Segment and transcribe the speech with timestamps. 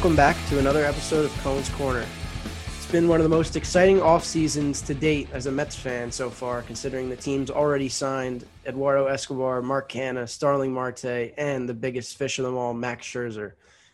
[0.00, 2.06] Welcome back to another episode of Cohen's Corner.
[2.74, 6.10] It's been one of the most exciting off seasons to date as a Mets fan
[6.10, 11.74] so far, considering the team's already signed Eduardo Escobar, Mark Canha, Starling Marte, and the
[11.74, 13.52] biggest fish of them all, Max Scherzer.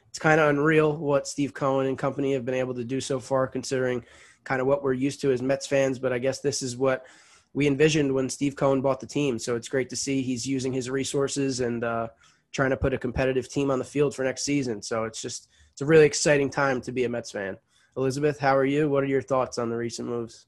[0.09, 3.19] It's kind of unreal what Steve Cohen and company have been able to do so
[3.19, 4.05] far, considering
[4.45, 5.99] kind of what we're used to as Mets fans.
[5.99, 7.05] But I guess this is what
[7.53, 9.41] we envisioned when Steve Cohen bought the team.
[9.41, 12.11] So it's great to see he's using his resources and uh,
[12.53, 14.81] trying to put a competitive team on the field for next season.
[14.83, 17.59] So it's just it's a really exciting time to be a Mets fan.
[17.99, 18.89] Elizabeth, how are you?
[18.89, 20.47] What are your thoughts on the recent moves?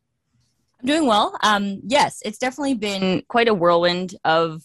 [0.81, 1.37] I'm doing well.
[1.43, 4.63] Um, yes, it's definitely been quite a whirlwind of,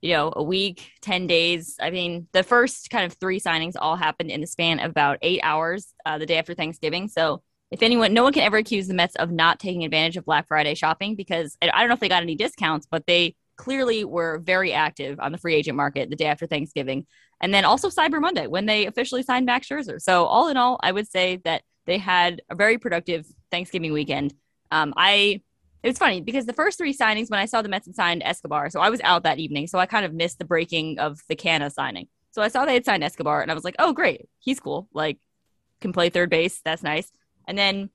[0.00, 1.76] you know, a week, 10 days.
[1.78, 5.18] I mean, the first kind of three signings all happened in the span of about
[5.20, 7.08] eight hours uh, the day after Thanksgiving.
[7.08, 10.24] So if anyone, no one can ever accuse the Mets of not taking advantage of
[10.24, 14.06] Black Friday shopping because I don't know if they got any discounts, but they clearly
[14.06, 17.06] were very active on the free agent market the day after Thanksgiving.
[17.40, 20.00] And then also Cyber Monday when they officially signed Max Scherzer.
[20.00, 24.34] So all in all, I would say that they had a very productive Thanksgiving weekend.
[24.70, 25.42] Um, I
[25.82, 28.22] it was funny because the first three signings when I saw the Mets had signed
[28.24, 31.20] Escobar, so I was out that evening, so I kind of missed the breaking of
[31.28, 32.08] the Canha signing.
[32.32, 34.88] So I saw they had signed Escobar, and I was like, oh great, he's cool.
[34.92, 35.18] Like
[35.80, 37.10] can play third base, that's nice.
[37.46, 37.90] And then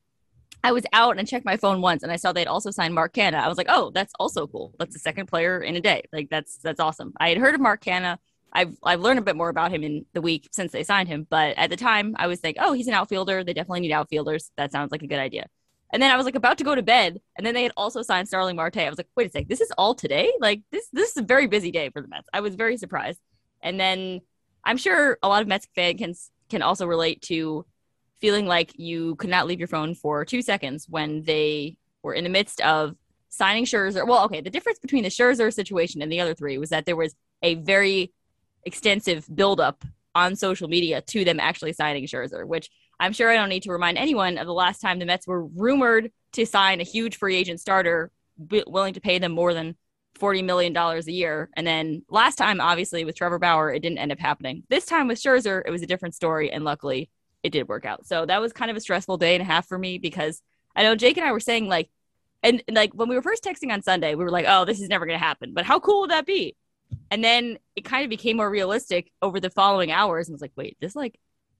[0.63, 2.95] I was out and I checked my phone once and I saw they'd also signed
[2.95, 3.35] Mark Canha.
[3.35, 4.73] I was like, oh, that's also cool.
[4.79, 6.03] That's the second player in a day.
[6.13, 7.13] Like that's that's awesome.
[7.19, 8.17] I had heard of Mark Canha.
[8.53, 11.25] I've I've learned a bit more about him in the week since they signed him.
[11.29, 13.43] But at the time I was like, oh, he's an outfielder.
[13.43, 14.51] They definitely need outfielders.
[14.57, 15.47] That sounds like a good idea.
[15.91, 18.01] And then I was like about to go to bed, and then they had also
[18.01, 18.77] signed Starling Marte.
[18.77, 20.31] I was like, wait a sec, this is all today?
[20.39, 22.29] Like this this is a very busy day for the Mets.
[22.33, 23.19] I was very surprised.
[23.61, 24.21] And then
[24.63, 26.13] I'm sure a lot of Mets fans can
[26.49, 27.65] can also relate to
[28.19, 32.23] feeling like you could not leave your phone for two seconds when they were in
[32.23, 32.95] the midst of
[33.29, 34.07] signing Scherzer.
[34.07, 36.95] Well, okay, the difference between the Scherzer situation and the other three was that there
[36.95, 38.13] was a very
[38.65, 39.83] extensive buildup
[40.15, 42.69] on social media to them actually signing Scherzer, which
[42.99, 45.45] I'm sure I don't need to remind anyone of the last time the Mets were
[45.45, 49.75] rumored to sign a huge free agent starter willing to pay them more than
[50.19, 51.49] $40 million a year.
[51.55, 54.63] And then last time, obviously, with Trevor Bauer, it didn't end up happening.
[54.69, 56.51] This time with Scherzer, it was a different story.
[56.51, 57.09] And luckily,
[57.41, 58.05] it did work out.
[58.05, 60.41] So that was kind of a stressful day and a half for me because
[60.75, 61.89] I know Jake and I were saying like,
[62.41, 64.89] and like when we were first texting on Sunday, we were like, oh, this is
[64.89, 65.53] never going to happen.
[65.53, 66.55] But how cool would that be?
[67.11, 70.51] And then it kind of became more realistic over the following hours and was like,
[70.55, 71.19] wait, this like,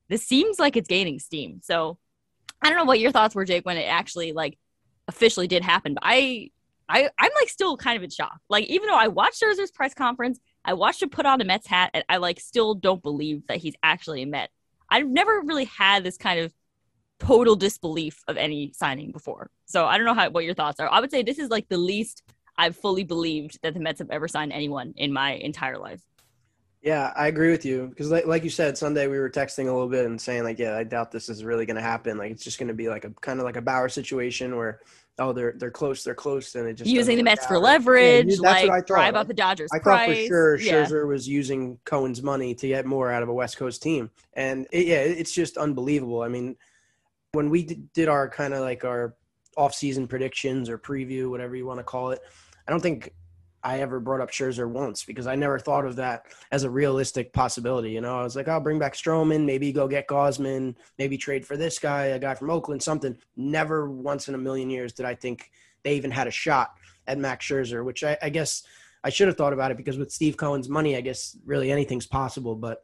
[0.09, 1.59] this seems like it's gaining steam.
[1.63, 1.97] So
[2.61, 4.57] I don't know what your thoughts were, Jake, when it actually like
[5.07, 5.94] officially did happen.
[5.94, 6.49] But I,
[6.89, 8.39] I, I'm like still kind of in shock.
[8.49, 11.67] Like even though I watched Scherzer's press conference, I watched him put on a Mets
[11.67, 14.50] hat, and I like still don't believe that he's actually a Met.
[14.89, 16.53] I've never really had this kind of
[17.19, 19.50] total disbelief of any signing before.
[19.65, 20.91] So I don't know how what your thoughts are.
[20.91, 22.23] I would say this is like the least
[22.57, 26.01] I've fully believed that the Mets have ever signed anyone in my entire life.
[26.81, 29.71] Yeah, I agree with you because, like, like you said, Sunday we were texting a
[29.71, 32.17] little bit and saying like, yeah, I doubt this is really going to happen.
[32.17, 34.81] Like, it's just going to be like a kind of like a Bauer situation where
[35.17, 38.49] oh they're they're close, they're close, and it just using the Mets for leverage, yeah,
[38.49, 39.69] like what I drive up the Dodgers.
[39.73, 40.07] I price.
[40.07, 40.73] thought for sure yeah.
[40.73, 44.67] Scherzer was using Cohen's money to get more out of a West Coast team, and
[44.73, 46.21] it, yeah, it's just unbelievable.
[46.21, 46.57] I mean,
[47.31, 49.15] when we did our kind of like our
[49.57, 52.19] off-season predictions or preview, whatever you want to call it,
[52.67, 53.13] I don't think
[53.63, 57.31] I ever brought up Scherzer once because I never thought of that as a realistic
[57.31, 57.91] possibility.
[57.91, 61.45] You know, I was like, I'll bring back Stroman, maybe go get Gausman, maybe trade
[61.45, 63.17] for this guy, a guy from Oakland, something.
[63.37, 65.49] Never once in a million years did I think
[65.83, 66.73] they even had a shot
[67.07, 68.63] at Max Scherzer, which I, I guess
[69.03, 72.07] I should have thought about it because with Steve Cohen's money, I guess really anything's
[72.07, 72.55] possible.
[72.55, 72.83] But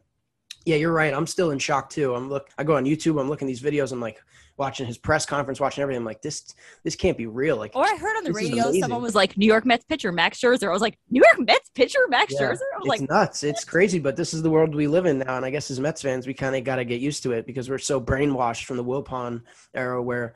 [0.66, 1.13] yeah, you're right.
[1.13, 2.16] I'm still in shock too.
[2.16, 2.50] I'm look.
[2.57, 3.19] I go on YouTube.
[3.19, 3.91] I'm looking these videos.
[3.91, 4.22] I'm like,
[4.59, 6.02] watching his press conference, watching everything.
[6.02, 6.53] I'm like, this
[6.84, 7.56] this can't be real.
[7.56, 10.40] Like, or I heard on the radio someone was like, New York Mets pitcher Max
[10.40, 10.68] Scherzer.
[10.68, 12.59] I was like, New York Mets pitcher Max yeah, Scherzer.
[12.78, 13.44] It's like, nuts.
[13.44, 15.38] It's crazy, but this is the world we live in now.
[15.38, 17.48] And I guess as Mets fans, we kind of got to get used to it
[17.48, 19.42] because we're so brainwashed from the Wilpon
[19.74, 20.36] era where.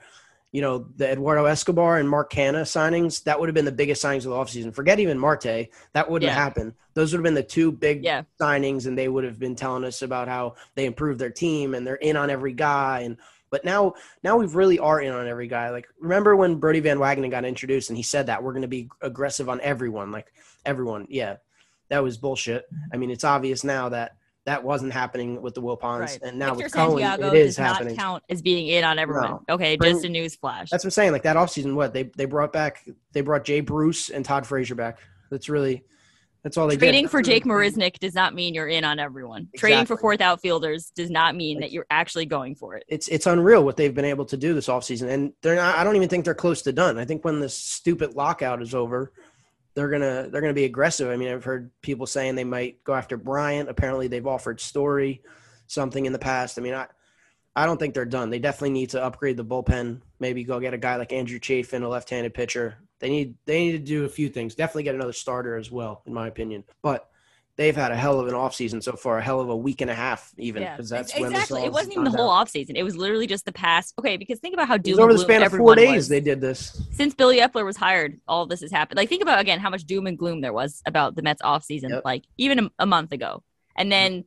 [0.56, 4.04] You know, the Eduardo Escobar and Mark Canha signings, that would have been the biggest
[4.04, 4.72] signings of the offseason.
[4.72, 5.70] Forget even Marte.
[5.94, 6.36] That wouldn't yeah.
[6.36, 6.76] happen.
[6.94, 8.22] Those would have been the two big yeah.
[8.40, 11.88] signings, and they would have been telling us about how they improved their team and
[11.88, 13.18] they're in on every guy and
[13.54, 15.70] but now, now we really are in on every guy.
[15.70, 18.68] Like, remember when Brodie Van Wagenen got introduced and he said that we're going to
[18.68, 20.34] be aggressive on everyone, like
[20.66, 21.06] everyone.
[21.08, 21.36] Yeah,
[21.90, 22.66] that was bullshit.
[22.92, 26.20] I mean, it's obvious now that that wasn't happening with the Wilpons, right.
[26.24, 27.96] and now Victor with Cohen, Santiago it is does happening.
[27.96, 29.30] Not count as being in on everyone.
[29.30, 29.44] No.
[29.48, 30.72] Okay, Bring, just a news flash.
[30.72, 31.12] That's what I'm saying.
[31.12, 34.74] Like that offseason, what they they brought back, they brought Jay Bruce and Todd Frazier
[34.74, 34.98] back.
[35.30, 35.84] That's really
[36.44, 37.12] that's all they Trading did.
[37.12, 39.44] for Jake Marisnick does not mean you're in on everyone.
[39.54, 39.58] Exactly.
[39.60, 42.84] Trading for fourth outfielders does not mean like, that you're actually going for it.
[42.90, 45.10] It's it's unreal what they've been able to do this offseason.
[45.10, 46.98] And they're not I don't even think they're close to done.
[46.98, 49.14] I think when this stupid lockout is over,
[49.74, 51.10] they're gonna they're gonna be aggressive.
[51.10, 53.70] I mean, I've heard people saying they might go after Bryant.
[53.70, 55.22] Apparently they've offered Story
[55.68, 56.60] something in the past.
[56.60, 56.88] I mean, I
[57.56, 58.30] I don't think they're done.
[58.30, 60.02] They definitely need to upgrade the bullpen.
[60.20, 62.80] Maybe go get a guy like Andrew Chafin, a left-handed pitcher.
[63.04, 64.56] They need they need to do a few things.
[64.56, 66.64] Definitely get another starter as well, in my opinion.
[66.82, 67.10] But
[67.58, 69.92] they've had a hell of an offseason so far, a hell of a week and
[69.92, 70.62] a half even.
[70.64, 71.02] Yeah, because when
[71.34, 71.64] exactly.
[71.64, 72.48] It wasn't even the whole out.
[72.48, 72.78] offseason.
[72.78, 73.94] It was literally just the past.
[74.00, 75.94] Okay, because think about how It doom over the span of four days.
[75.94, 76.08] was.
[76.08, 76.82] They did this.
[76.94, 78.96] since Billy Eppler was hired, all this has happened.
[78.96, 81.90] Like, think about again how much doom and gloom there was about the Mets offseason,
[81.90, 82.06] Yep.
[82.06, 83.44] like even a, a month ago.
[83.76, 84.24] And then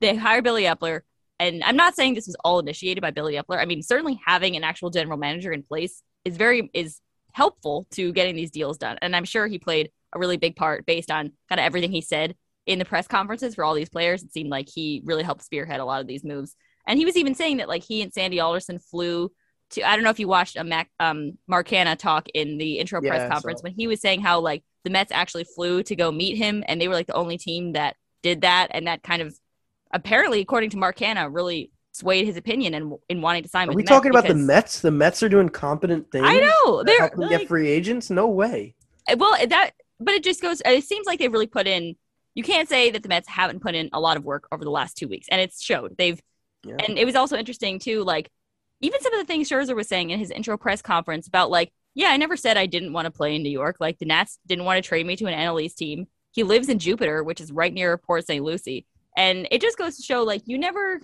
[0.00, 1.00] they hire Billy Eppler.
[1.40, 3.58] And I'm not saying this was all initiated by Billy Eppler.
[3.58, 7.00] I mean, certainly having an actual general manager in place is very is
[7.32, 8.98] helpful to getting these deals done.
[9.02, 12.00] And I'm sure he played a really big part based on kind of everything he
[12.00, 12.34] said
[12.66, 14.22] in the press conferences for all these players.
[14.22, 16.54] It seemed like he really helped spearhead a lot of these moves.
[16.86, 19.30] And he was even saying that like he and Sandy Alderson flew
[19.70, 22.78] to I don't know if you watched a Mac um Mark Canha talk in the
[22.78, 23.64] intro Yeah, press conference it.
[23.64, 26.80] when he was saying how like the Mets actually flew to go meet him and
[26.80, 29.38] they were like the only team that did that and that kind of
[29.92, 33.68] apparently according to Mark Canha really swayed his opinion and in wanting to sign Are
[33.68, 34.80] with we Mets talking about the Mets?
[34.80, 36.26] The Mets are doing competent things.
[36.26, 38.10] I know they're help them like, get free agents.
[38.10, 38.74] No way.
[39.08, 41.66] Uh, well uh, that but it just goes uh, it seems like they've really put
[41.66, 41.96] in
[42.34, 44.70] you can't say that the Mets haven't put in a lot of work over the
[44.70, 46.20] last two weeks and it's showed they've
[46.64, 46.76] Yeah.
[46.86, 48.30] and it was also interesting too like
[48.80, 51.72] even some of the things Scherzer was saying in his intro press conference about like
[51.94, 54.38] yeah I never said I didn't want to play in New York like the Nats
[54.46, 57.40] didn't want to trade me to an NL East team he lives in Jupiter which
[57.40, 58.44] is right near Port St.
[58.44, 61.00] Lucie and it just goes to show like you never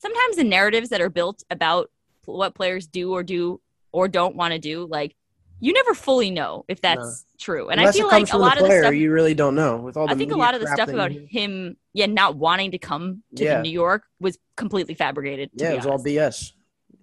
[0.00, 1.90] sometimes the narratives that are built about
[2.24, 3.60] what players do or do
[3.92, 5.14] or don't want to do like
[5.60, 8.64] you never fully know if that's true and Unless I feel like a lot the
[8.64, 9.76] of the stuff you really don't know.
[9.76, 12.70] With all the I think a lot of the stuff about him, yeah, not wanting
[12.70, 13.60] to come to Yeah.
[13.60, 15.50] New York was completely fabricated.
[15.58, 15.98] To yeah, it was all.
[15.98, 16.52] BS.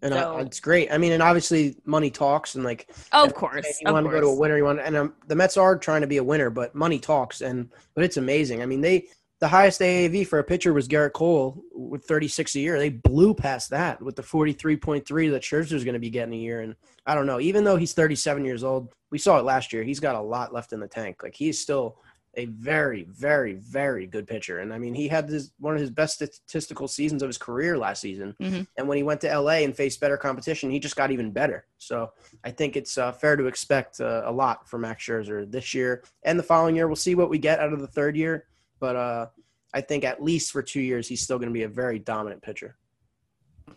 [0.01, 0.91] And I- it's great.
[0.91, 4.21] I mean, and obviously money talks, and like Oh, of course, you want to go
[4.21, 4.57] to a winner.
[4.57, 7.41] You want, and um, the Mets are trying to be a winner, but money talks,
[7.41, 8.61] and but it's amazing.
[8.61, 9.07] I mean, they
[9.39, 12.79] the highest AAV for a pitcher was Gerrit Cole with 36 a year.
[12.79, 16.61] They blew past that with the 43.3 that Scherzer's going to be getting a year.
[16.61, 16.75] And
[17.05, 19.83] I don't know, even though he's 37 years old, we saw it last year.
[19.83, 21.21] He's got a lot left in the tank.
[21.21, 21.97] Like he's still
[22.37, 24.59] a very, very, very good pitcher.
[24.59, 27.77] And I mean, he had this one of his best statistical seasons of his career
[27.77, 28.35] last season.
[28.39, 28.67] Mhm.
[28.77, 31.65] And when he went to LA and faced better competition, he just got even better.
[31.79, 32.11] So
[32.43, 36.03] I think it's uh, fair to expect uh, a lot from Max Scherzer this year
[36.23, 36.87] and the following year.
[36.87, 38.45] We'll see what we get out of the third year,
[38.79, 39.27] but uh,
[39.73, 42.41] I think at least for two years, he's still going to be a very dominant
[42.41, 42.77] pitcher.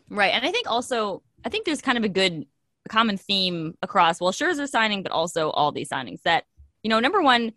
[0.09, 0.33] Right.
[0.33, 2.47] And I think also, I think there's kind of a good
[2.89, 6.45] common theme across, well, Scherzer signing, but also all these signings that,
[6.83, 7.53] you know, number one,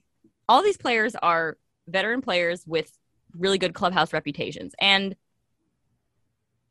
[0.48, 1.58] all these players are
[1.88, 2.92] veteran players with
[3.38, 4.74] really good clubhouse reputations.
[4.80, 5.16] And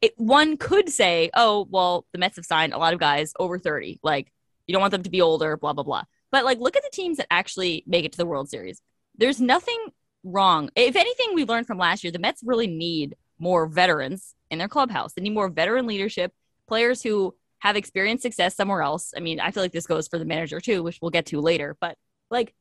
[0.00, 3.58] it, one could say, oh, well, the Mets have signed a lot of guys over
[3.58, 4.00] 30.
[4.02, 4.32] Like,
[4.66, 6.04] you don't want them to be older, blah, blah, blah.
[6.30, 8.80] But like, look at the teams that actually make it to the World Series.
[9.16, 9.78] There's nothing
[10.24, 10.70] wrong.
[10.76, 14.68] If anything, we learned from last year, the Mets really need more veterans in their
[14.68, 15.14] clubhouse.
[15.14, 16.32] They need more veteran leadership,
[16.68, 19.12] players who have experienced success somewhere else.
[19.16, 21.40] I mean, I feel like this goes for the manager too, which we'll get to
[21.40, 21.76] later.
[21.80, 21.96] But
[22.30, 22.54] like,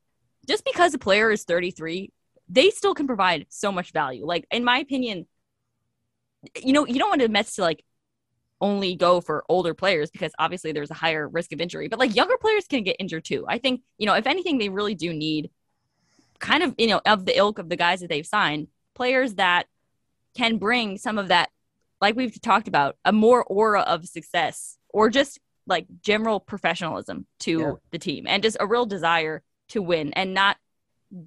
[0.48, 2.12] just because a player is 33,
[2.50, 4.26] they still can provide so much value.
[4.26, 5.28] Like, in my opinion,
[6.62, 7.84] you know, you don't want the Mets to like
[8.60, 12.16] only go for older players because obviously there's a higher risk of injury, but like
[12.16, 13.46] younger players can get injured too.
[13.48, 15.50] I think, you know, if anything, they really do need
[16.42, 19.68] kind of, you know, of the ilk of the guys that they've signed, players that
[20.36, 21.50] can bring some of that,
[22.02, 27.60] like we've talked about, a more aura of success or just like general professionalism to
[27.60, 27.72] Yeah.
[27.92, 30.58] the team and just a real desire to win and not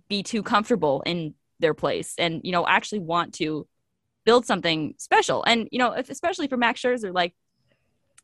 [0.09, 3.67] be too comfortable in their place and, you know, actually want to
[4.25, 5.45] build something special.
[5.45, 7.35] And, you know, if, especially for Max Scherzer, like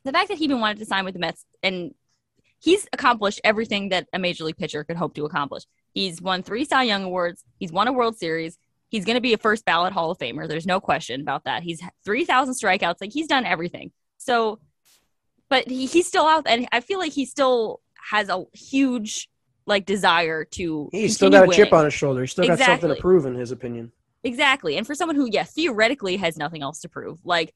[0.04, 1.94] the fact that he even wanted to sign with the Mets and
[2.58, 5.64] he's accomplished everything that a major league pitcher could hope to accomplish.
[5.92, 7.44] He's won three Cy Young awards.
[7.58, 8.58] He's won a World Series.
[8.88, 10.48] He's going to be a first ballot Hall of Famer.
[10.48, 11.62] There's no question about that.
[11.62, 12.96] He's 3,000 strikeouts.
[13.00, 13.92] Like he's done everything.
[14.18, 14.58] So,
[15.48, 16.46] but he, he's still out.
[16.46, 17.80] And I feel like he still
[18.10, 19.28] has a huge
[19.66, 20.88] like desire to.
[20.92, 22.22] He's still got a chip on his shoulder.
[22.22, 23.92] He's still got something to prove, in his opinion.
[24.22, 24.76] Exactly.
[24.76, 27.54] And for someone who, yeah, theoretically has nothing else to prove, like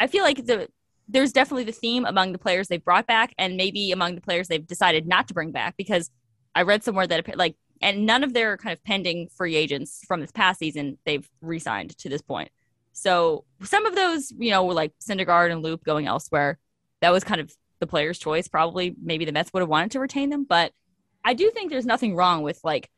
[0.00, 0.68] I feel like the
[1.08, 4.48] there's definitely the theme among the players they've brought back and maybe among the players
[4.48, 6.10] they've decided not to bring back because
[6.54, 10.20] I read somewhere that like and none of their kind of pending free agents from
[10.20, 12.50] this past season they've re-signed to this point.
[12.92, 16.58] So some of those, you know, were like Syndergaard and Loup going elsewhere.
[17.00, 18.46] That was kind of the player's choice.
[18.48, 20.72] Probably maybe the Mets would have wanted to retain them, but
[21.24, 22.90] I do think there's nothing wrong with like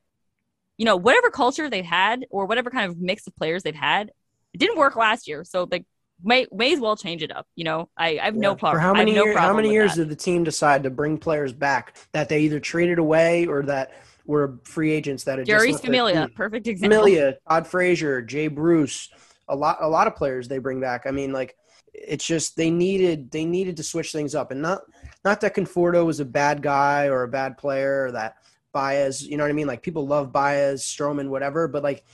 [0.77, 4.11] you know, whatever culture they've had or whatever kind of mix of players they've had,
[4.53, 5.45] it didn't work last year.
[5.45, 5.87] So like
[6.23, 7.47] may may as well change it up.
[7.57, 8.79] You know, I, I have no problem.
[8.79, 9.37] For how many no years?
[9.37, 10.03] How many years that.
[10.03, 13.93] did the team decide to bring players back that they either traded away or that
[14.27, 16.99] were free agents that had Jeurys Familia, perfect example.
[16.99, 19.09] Familia, Todd Frazier, Jay Bruce,
[19.49, 21.05] a lot, a lot of players they bring back.
[21.07, 21.57] I mean, like
[21.95, 24.83] it's just they needed they needed to switch things up, and not
[25.25, 28.37] not that Conforto was a bad guy or a bad player or that
[28.73, 29.67] Baez, you know what I mean?
[29.67, 32.05] Like people love Baez, Stroman, whatever, but like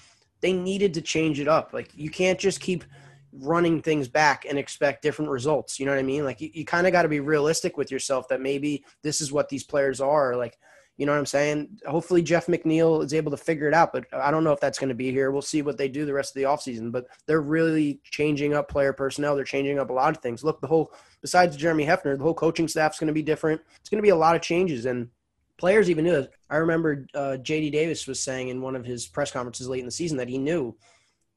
[0.40, 1.72] they needed to change it up.
[1.72, 2.84] Like you can't just keep
[3.32, 5.80] running things back and expect different results.
[5.80, 6.24] You know what I mean?
[6.24, 9.32] Like you, you kind of got to be realistic with yourself that maybe this is
[9.32, 10.36] what these players are.
[10.36, 10.58] Like,
[10.98, 11.78] you know what I'm saying?
[11.86, 14.78] Hopefully Jeff McNeil is able to figure it out, but I don't know if that's
[14.78, 15.30] going to be here.
[15.30, 18.68] We'll see what they do the rest of the offseason, but they're really changing up
[18.68, 19.34] player personnel.
[19.34, 20.44] They're changing up a lot of things.
[20.44, 23.62] Look, the whole, besides Jeremy Hefner, the whole coaching staff's going to be different.
[23.80, 25.08] It's going to be a lot of changes and
[25.56, 26.32] players even knew it.
[26.50, 29.86] I remember uh, JD Davis was saying in one of his press conferences late in
[29.86, 30.76] the season that he knew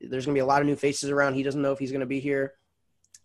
[0.02, 1.36] there's going to be a lot of new faces around.
[1.36, 2.54] He doesn't know if he's going to be here.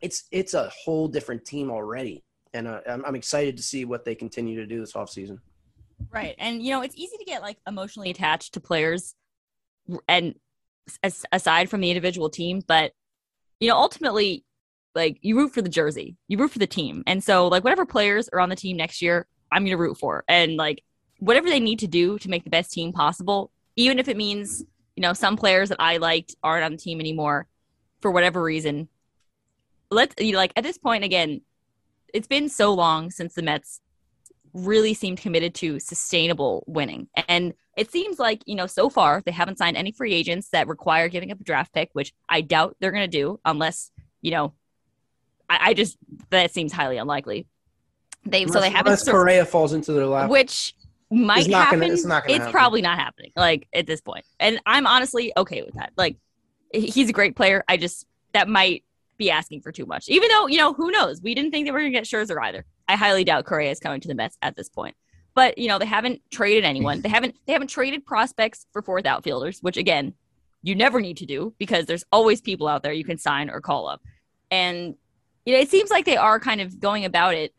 [0.01, 2.25] It's it's a whole different team already,
[2.55, 5.39] and uh, I'm, I'm excited to see what they continue to do this offseason.
[6.11, 9.15] Right, and you know it's easy to get like emotionally attached to players,
[10.09, 10.35] and
[11.03, 12.93] as, aside from the individual team, but
[13.59, 14.45] you know ultimately,
[14.95, 17.85] like you root for the jersey, you root for the team, and so like whatever
[17.85, 20.83] players are on the team next year, I'm going to root for, and like
[21.19, 24.65] whatever they need to do to make the best team possible, even if it means
[24.97, 27.47] you know, some players that I liked aren't on the team anymore
[28.01, 28.89] for whatever reason.
[29.91, 31.41] Let's you know, like at this point again,
[32.13, 33.81] it's been so long since the Mets
[34.53, 37.09] really seemed committed to sustainable winning.
[37.29, 40.67] And it seems like, you know, so far they haven't signed any free agents that
[40.67, 43.91] require giving up a draft pick, which I doubt they're going to do unless,
[44.23, 44.55] you know,
[45.49, 45.97] I, I, just,
[46.31, 47.47] that seems highly unlikely.
[48.25, 48.89] They, unless, so they haven't.
[48.89, 50.31] Unless Correa falls into their lap.
[50.31, 50.75] Which
[51.11, 51.81] might it's happen.
[51.81, 52.53] Gonna, it's it's happen.
[52.53, 53.33] probably not happening.
[53.37, 55.93] Like at this point, and I'm honestly okay with that.
[55.97, 56.17] Like
[56.73, 57.65] he's a great player.
[57.69, 58.85] I just that might
[59.19, 60.09] be asking for too much.
[60.09, 62.41] Even though you know who knows, we didn't think they were going to get Scherzer
[62.43, 62.65] either.
[62.89, 64.97] I highly doubt Correa is coming to the Mets at this point.
[65.35, 67.03] But you know they haven't traded anyone.
[67.03, 70.15] They haven't they haven't traded prospects for fourth outfielders, which again
[70.63, 73.61] you never need to do because there's always people out there you can sign or
[73.61, 74.01] call up.
[74.51, 74.95] And
[75.45, 77.53] you know it seems like they are kind of going about it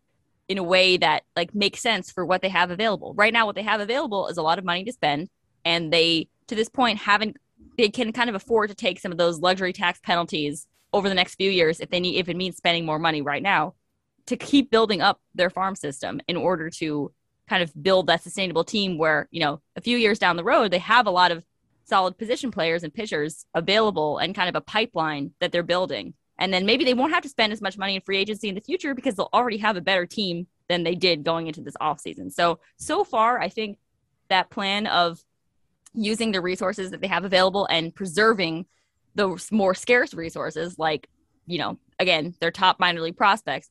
[0.51, 3.13] in a way that like makes sense for what they have available.
[3.13, 5.29] Right now, what they have available is a lot of money to spend,
[5.63, 7.37] and they to this point haven't
[7.77, 11.15] they can kind of afford to take some of those luxury tax penalties over the
[11.15, 13.73] next few years if they need if it means spending more money right now
[14.25, 17.13] to keep building up their farm system in order to
[17.47, 20.69] kind of build that sustainable team where you know a few years down the road
[20.69, 21.45] they have a lot of
[21.85, 26.51] solid position players and pitchers available and kind of a pipeline that they're building and
[26.51, 28.61] then maybe they won't have to spend as much money in free agency in the
[28.61, 32.31] future because they'll already have a better team than they did going into this offseason.
[32.31, 33.77] So, so far, I think
[34.29, 35.23] that plan of
[35.93, 38.65] using the resources that they have available and preserving
[39.13, 41.07] those more scarce resources, like,
[41.45, 43.69] you know, again, their top minor league prospects,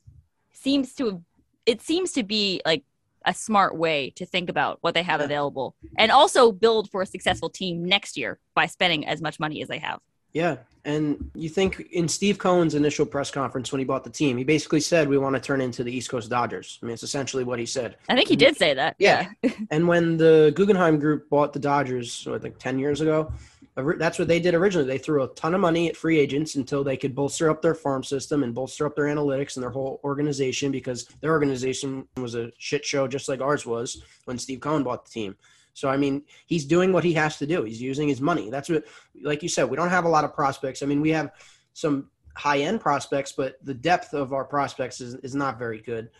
[0.52, 1.24] seems to,
[1.66, 2.84] it seems to be like
[3.24, 7.06] a smart way to think about what they have available and also build for a
[7.06, 9.98] successful team next year by spending as much money as they have.
[10.32, 10.58] Yeah.
[10.84, 14.44] And you think in Steve Cohen's initial press conference when he bought the team, he
[14.44, 16.78] basically said, We want to turn into the East Coast Dodgers.
[16.82, 17.96] I mean, it's essentially what he said.
[18.08, 18.96] I think he did say that.
[18.98, 19.28] Yeah.
[19.70, 23.32] and when the Guggenheim Group bought the Dodgers, oh, I think 10 years ago,
[23.76, 24.86] that's what they did originally.
[24.86, 27.74] They threw a ton of money at free agents until they could bolster up their
[27.74, 32.34] farm system and bolster up their analytics and their whole organization because their organization was
[32.34, 35.36] a shit show just like ours was when Steve Cohen bought the team.
[35.74, 37.64] So I mean, he's doing what he has to do.
[37.64, 38.50] He's using his money.
[38.50, 38.84] That's what,
[39.22, 40.82] like you said, we don't have a lot of prospects.
[40.82, 41.32] I mean, we have
[41.72, 46.10] some high end prospects, but the depth of our prospects is, is not very good.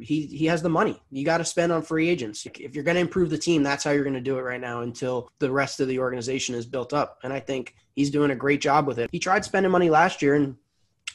[0.00, 1.02] He he has the money.
[1.10, 2.46] You got to spend on free agents.
[2.46, 4.60] If you're going to improve the team, that's how you're going to do it right
[4.60, 7.18] now until the rest of the organization is built up.
[7.22, 9.10] And I think he's doing a great job with it.
[9.12, 10.56] He tried spending money last year and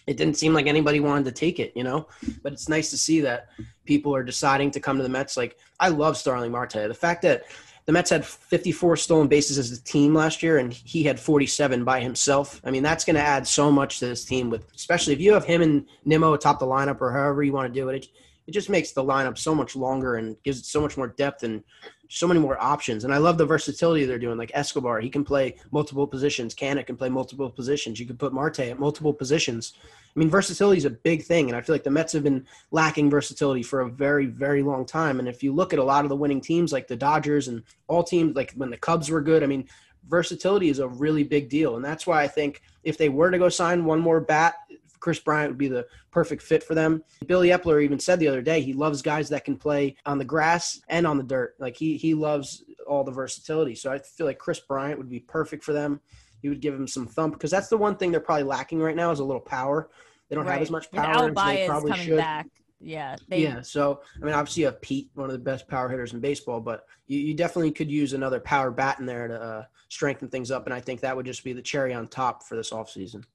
[0.07, 2.07] it didn't seem like anybody wanted to take it, you know.
[2.41, 3.49] But it's nice to see that
[3.85, 5.37] people are deciding to come to the Mets.
[5.37, 6.73] Like I love Starling Marte.
[6.73, 7.43] The fact that
[7.85, 11.83] the Mets had 54 stolen bases as a team last year, and he had 47
[11.83, 12.61] by himself.
[12.63, 14.49] I mean, that's going to add so much to this team.
[14.49, 17.73] With especially if you have him and Nimmo atop the lineup, or however you want
[17.73, 18.07] to do it, it,
[18.47, 21.43] it just makes the lineup so much longer and gives it so much more depth
[21.43, 21.63] and
[22.13, 23.03] so many more options.
[23.03, 24.37] And I love the versatility they're doing.
[24.37, 26.53] Like Escobar, he can play multiple positions.
[26.53, 27.99] Canha can play multiple positions.
[27.99, 29.73] You could put Marte at multiple positions.
[30.15, 32.45] I mean, versatility is a big thing, and I feel like the Mets have been
[32.69, 35.17] lacking versatility for a very, very long time.
[35.17, 37.63] And if you look at a lot of the winning teams, like the Dodgers and
[37.87, 39.67] all teams, like when the Cubs were good, I mean,
[40.07, 43.39] versatility is a really big deal, and that's why I think if they were to
[43.39, 44.55] go sign one more bat,
[45.03, 47.03] Kris Bryant would be the perfect fit for them.
[47.27, 50.23] Billy Eppler even said the other day he loves guys that can play on the
[50.23, 51.55] grass and on the dirt.
[51.59, 53.75] Like he he loves all the versatility.
[53.75, 55.99] So I feel like Kris Bryant would be perfect for them.
[56.41, 58.95] He would give him some thump because that's the one thing they're probably lacking right
[58.95, 59.89] now is a little power.
[60.29, 60.53] They don't right.
[60.53, 62.17] have as much power as they probably coming should.
[62.17, 62.47] Back.
[62.79, 63.17] Yeah.
[63.27, 63.39] They...
[63.39, 63.61] Yeah.
[63.61, 66.61] So I mean, obviously you have Pete, one of the best power hitters in baseball,
[66.61, 70.49] but you, you definitely could use another power bat in there to uh, strengthen things
[70.49, 73.25] up, and I think that would just be the cherry on top for this offseason.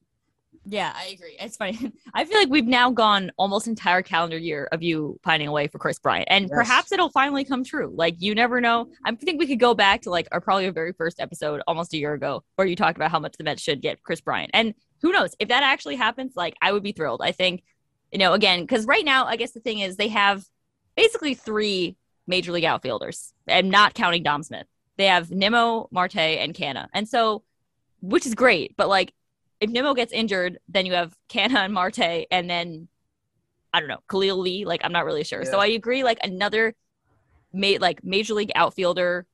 [0.71, 1.35] Yeah, I agree.
[1.39, 1.91] It's funny.
[2.13, 5.79] I feel like we've now gone almost entire calendar year of you pining away for
[5.79, 6.51] Kris Bryant, and Yes.
[6.53, 7.91] perhaps it'll finally come true.
[7.95, 8.89] Like you never know.
[9.03, 11.93] I think we could go back to like our probably our very first episode almost
[11.93, 14.51] a year ago, where you talked about how much the Mets should get Kris Bryant,
[14.53, 16.33] and who knows if that actually happens?
[16.35, 17.21] Like I would be thrilled.
[17.23, 17.63] I think,
[18.11, 20.43] you know, again, because right now, I guess the thing is they have
[20.95, 21.95] basically three
[22.27, 24.67] major league outfielders, and not counting Dom Smith.
[24.97, 27.43] They have Nimmo, Marte, and Canha, and so,
[28.01, 29.13] which is great, but like
[29.61, 32.87] if Nimmo gets injured, then you have Canha and Marte, and then
[33.73, 34.65] I don't know Khalil Lee.
[34.65, 35.45] Like I'm not really sure.
[35.45, 36.03] So I agree.
[36.03, 36.75] Like another,
[37.53, 39.25] ma- like major league outfielder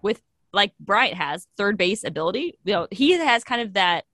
[0.00, 0.22] with
[0.52, 2.58] like Bryant has third base ability.
[2.64, 4.04] You know he has kind of that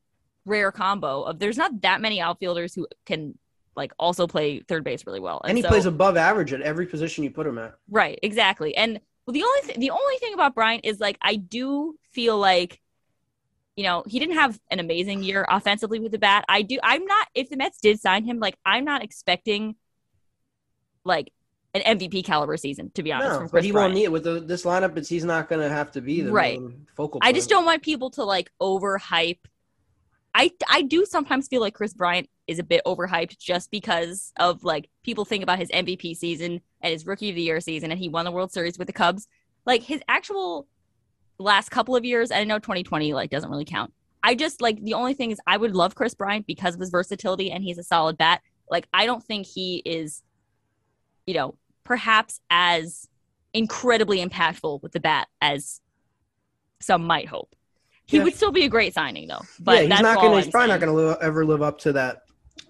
[0.47, 3.37] rare combo of there's not that many outfielders who can
[3.77, 5.41] like also play third base really well.
[5.45, 7.75] And he so- plays above average at every position you put him at.
[7.91, 8.77] Right, exactly.
[8.77, 12.39] And well, the only th- the only thing about Bryant is like I do feel
[12.39, 12.81] like
[13.79, 16.45] you know, he didn't have an amazing year offensively with the bat.
[16.49, 19.77] I do I'm not if the Mets did sign him, like I'm not expecting
[21.05, 21.33] like
[21.75, 23.91] an MVP caliber season to be honest No, but he Bryant.
[23.93, 24.97] won't need it with the, this lineup.
[24.97, 26.59] It's he's not going to have to be the Right.
[26.59, 27.21] main focal.
[27.23, 29.39] I just don't want people to like overhype.
[30.35, 34.65] I I do sometimes feel like Kris Bryant is a bit overhyped just because of
[34.65, 37.99] like people think about his MVP season and his rookie of the year season and
[38.01, 39.29] he won the World Series with the Cubs.
[39.67, 40.67] Like his actual
[41.39, 43.93] last couple of years, and I know 2020 like doesn't really count.
[44.23, 46.91] I just like the only thing is I would love Kris Bryant because of his
[46.91, 48.41] versatility and he's a solid bat.
[48.71, 50.23] Like I don't think he is,
[51.27, 51.55] you know,
[51.85, 53.09] perhaps as
[53.55, 55.81] incredibly impactful with the bat as
[56.81, 57.55] some might hope.
[58.07, 58.25] He Yeah.
[58.25, 59.43] would still be a great signing though.
[59.61, 60.33] But yeah, he's not going.
[60.33, 62.23] I'm He's probably not going to ever live up to that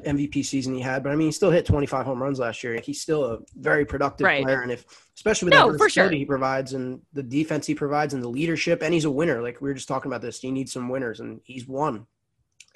[0.06, 1.02] MVP season he had.
[1.02, 2.78] But I mean, he still hit 25 home runs last year.
[2.82, 4.42] He's still a very productive Right.
[4.44, 6.10] player, and if especially with No, that for sure.
[6.10, 9.42] he provides and the defense he provides and the leadership, and he's a winner.
[9.42, 12.06] Like we were just talking about this, you need some winners, and he's one.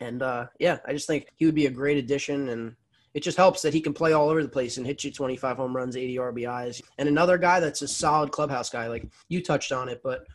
[0.00, 2.74] And uh, yeah, I just think he would be a great addition, and
[3.14, 5.56] it just helps that he can play all over the place and hit you 25
[5.58, 8.88] home runs, 80 RBIs, and another guy that's a solid clubhouse guy.
[8.88, 10.26] Like you touched on it, but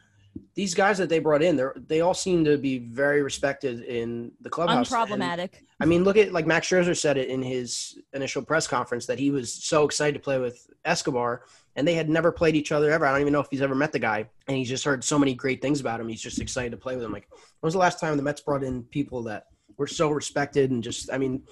[0.55, 4.31] these guys that they brought in, they they all seem to be very respected in
[4.41, 4.91] the clubhouse.
[4.91, 5.49] And, unproblematic.
[5.79, 9.19] I mean, look at like Max Scherzer said it in his initial press conference that
[9.19, 11.43] he was so excited to play with Escobar,
[11.75, 13.05] and they had never played each other ever.
[13.05, 15.19] I don't even know if he's ever met the guy, and he's just heard so
[15.19, 16.07] many great things about him.
[16.07, 17.11] He's just excited to play with him.
[17.11, 19.45] Like, when was the last time the Mets brought in people that
[19.77, 21.11] were so respected and just?
[21.11, 21.43] I mean,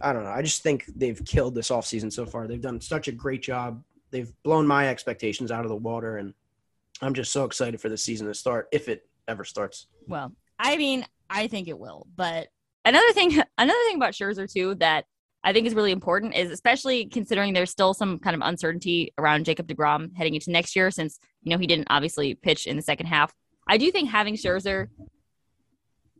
[0.00, 0.30] I don't know.
[0.30, 2.46] I just think they've killed this offseason so far.
[2.46, 3.82] They've done such a great job.
[4.10, 6.32] They've blown my expectations out of the water, and
[7.02, 9.86] I'm just so excited for the season to start if it ever starts.
[10.06, 12.06] Well, I mean, I think it will.
[12.14, 12.48] But
[12.84, 15.04] another thing, another thing about Scherzer too that
[15.44, 19.44] I think is really important is especially considering there's still some kind of uncertainty around
[19.44, 22.82] Jacob Degrom heading into next year, since you know he didn't obviously pitch in the
[22.82, 23.32] second half.
[23.68, 24.88] I do think having Scherzer,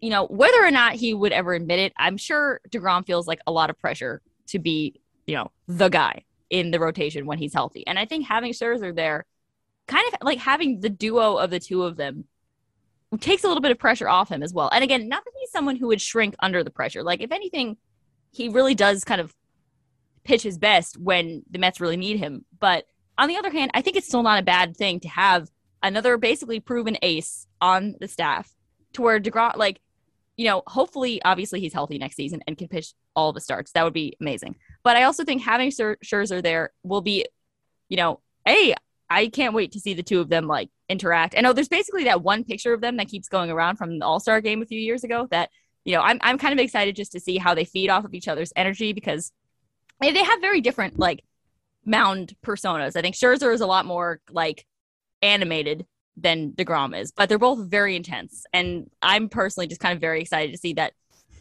[0.01, 3.41] you know, whether or not he would ever admit it, I'm sure Degrom feels like
[3.47, 7.55] a lot of pressure to be, you know, the guy in the rotation when he's
[7.55, 7.87] healthy.
[7.87, 9.27] And I think having Scherzer there,
[9.87, 12.25] kind of like having the duo of the two of them
[13.20, 14.68] takes a little bit of pressure off him as well.
[14.72, 17.03] And again, not that he's someone who would shrink under the pressure.
[17.03, 17.77] Like if anything,
[18.33, 19.35] he really does kind of
[20.25, 22.44] pitch his best when the Mets really need him.
[22.59, 25.49] But on the other hand, I think it's still not a bad thing to have
[25.83, 28.53] another basically proven ace on the staff
[28.94, 29.81] to where DeGrom, like,
[30.37, 33.72] you know, hopefully, obviously he's healthy next season and can pitch all the starts.
[33.72, 34.57] That would be amazing.
[34.83, 37.25] But I also think having Scher- Scherzer there will be,
[37.88, 38.75] you know, hey,
[39.09, 41.35] I can't wait to see the two of them like interact.
[41.37, 43.99] I know oh, there's basically that one picture of them that keeps going around from
[43.99, 45.29] the All Star game a few years ago.
[45.31, 45.51] That
[45.85, 48.14] you know, I'm I'm kind of excited just to see how they feed off of
[48.14, 49.33] each other's energy because
[50.01, 51.23] they they have very different like
[51.85, 52.97] mound personas.
[52.97, 54.66] I think Scherzer is a lot more like
[55.23, 58.45] animated than Degrom is, but they're both very intense.
[58.53, 60.92] And I'm personally just kind of very excited to see that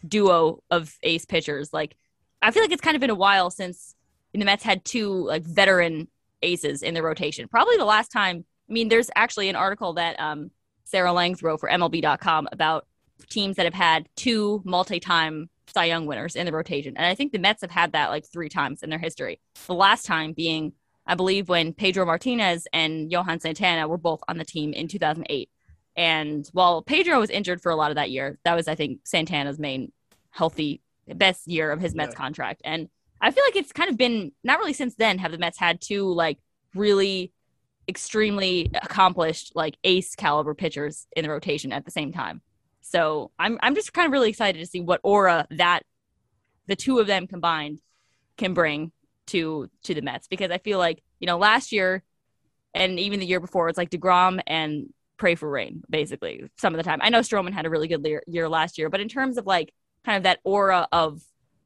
[0.07, 1.73] duo of ace pitchers.
[1.73, 1.95] Like,
[2.41, 3.95] I feel like it's kind of been a while since
[4.33, 6.07] the Mets had two like veteran
[6.41, 7.47] aces in the rotation.
[7.47, 8.45] Probably the last time.
[8.69, 10.51] I mean, there's actually an article that um,
[10.83, 12.87] Sarah Langs wrote for MLB.com about
[13.29, 17.31] teams that have had two multi-time Cy Young winners in the rotation, and I think
[17.31, 19.39] the Mets have had that like three times in their history.
[19.67, 20.73] The last time being,
[21.07, 25.49] I believe, when Pedro Martinez and Johan Santana were both on the team in 2008.
[25.95, 29.01] And while Pedro was injured for a lot of that year, that was, I think,
[29.05, 29.91] Santana's main
[30.29, 32.17] healthy, best year of his Mets Yeah.
[32.17, 32.61] contract.
[32.65, 32.89] And
[33.25, 35.81] I feel like it's kind of been not really since then have the Mets had
[35.81, 36.37] two like
[36.75, 37.33] really
[37.89, 42.43] extremely accomplished like ace caliber pitchers in the rotation at the same time.
[42.81, 45.81] So I'm I'm just kind of really excited to see what aura that
[46.67, 47.81] the two of them combined
[48.37, 48.91] can bring
[49.27, 52.03] to to the Mets because I feel like you know last year
[52.75, 56.77] and even the year before it's like Degrom and pray for rain basically some of
[56.77, 56.99] the time.
[57.01, 59.73] I know Stroman had a really good year, last year, but in terms of like
[60.03, 61.23] kind of that aura of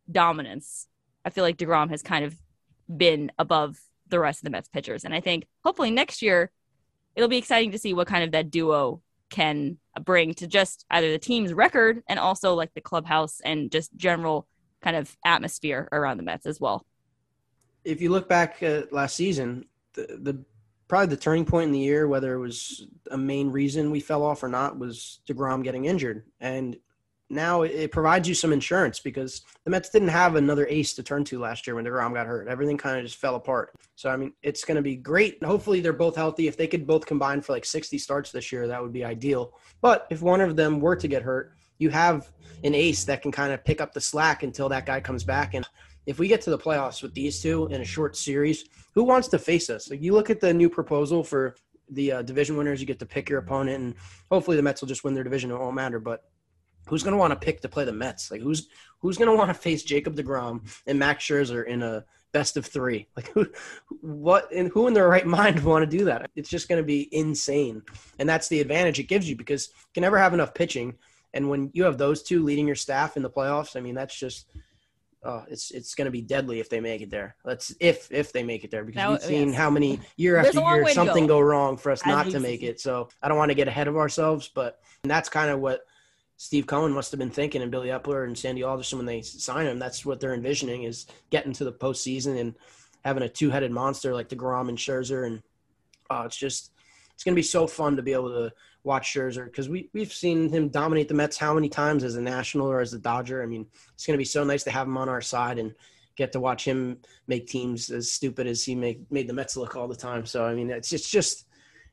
[0.10, 0.88] dominance,
[1.26, 2.36] I feel like DeGrom has kind of
[2.96, 5.06] been above the rest of the Mets pitchers.
[5.06, 6.52] And I think hopefully next year
[7.16, 11.12] it'll be exciting to see what kind of that duo can bring to just either
[11.12, 14.48] the team's record and also like the clubhouse and just general
[14.82, 16.86] kind of atmosphere around the Mets as well.
[17.84, 20.46] If you look back at last season, the, the
[20.88, 24.24] probably the turning point in the year, whether it was a main reason we fell
[24.24, 26.24] off or not, was DeGrom getting injured.
[26.40, 26.78] And
[27.30, 31.24] now it provides you some insurance because the Mets didn't have another ace to turn
[31.26, 32.48] to last year when DeGrom got hurt.
[32.48, 33.76] Everything kind of just fell apart.
[33.96, 35.44] So, I mean, it's going to be great.
[35.44, 36.48] Hopefully, they're both healthy.
[36.48, 39.54] If they could both combine for like 60 starts this year, that would be ideal.
[39.82, 42.32] But if one of them were to get hurt, you have
[42.64, 45.54] an ace that can kind of pick up the slack until that guy comes back.
[45.54, 45.66] And
[46.06, 48.66] if we get to the playoffs with these two in a short series,
[48.96, 49.90] who wants to face us?
[49.90, 51.56] Like you look at the new proposal for
[51.92, 53.96] the uh, division winners, you get to pick your opponent, and
[54.32, 55.52] hopefully the Mets will just win their division.
[55.52, 56.24] It won't matter, but
[56.90, 58.32] who's going to want to pick to play the Mets?
[58.32, 58.68] Like who's
[59.00, 62.66] who's going to want to face Jacob Degrom and Max Scherzer in a best of
[62.66, 63.08] three?
[63.16, 63.48] Like who,
[64.02, 66.30] what, and who in their right mind would want to do that?
[66.36, 67.82] It's just going to be insane,
[68.18, 70.96] and that's the advantage it gives you because you can never have enough pitching,
[71.34, 74.18] and when you have those two leading your staff in the playoffs, I mean that's
[74.18, 74.48] just.
[75.22, 77.36] Oh, it's it's going to be deadly if they make it there.
[77.44, 79.58] Let's if if they make it there because we've seen yes.
[79.58, 81.40] how many year after year something go.
[81.40, 81.42] go.
[81.42, 82.80] wrong for us not to make it.
[82.80, 85.82] So I don't want to get ahead of ourselves, but that's kind of what
[86.42, 89.68] Steve Cohen must have been thinking, and Billy Eppler and Sandy Alderson when they sign
[89.68, 89.78] him.
[89.78, 92.56] That's what they're envisioning is getting to the postseason and
[93.04, 95.44] having a two-headed monster like Degrom and Scherzer, and
[96.10, 96.72] uh, it's just
[97.14, 98.54] it's going to be so fun to be able to
[98.86, 102.22] watch Scherzer because we we've seen him dominate the Mets how many times as a
[102.22, 103.44] national or as a Dodger.
[103.44, 105.76] I mean, it's going to be so nice to have him on our side and
[106.16, 109.76] get to watch him make teams as stupid as he make made the Mets look
[109.76, 110.26] all the time.
[110.26, 111.48] So I mean, it's it's just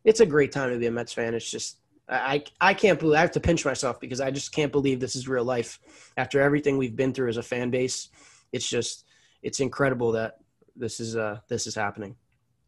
[0.04, 1.34] it's a great time to be a Mets fan.
[1.34, 4.70] It's just I, I can't believe I have to pinch myself because I just can't
[4.70, 5.80] believe this is real life
[6.16, 8.10] after everything we've been through as a fan base.
[8.52, 9.06] It's just
[9.42, 10.38] it's incredible that
[10.76, 12.16] this is uh this is happening.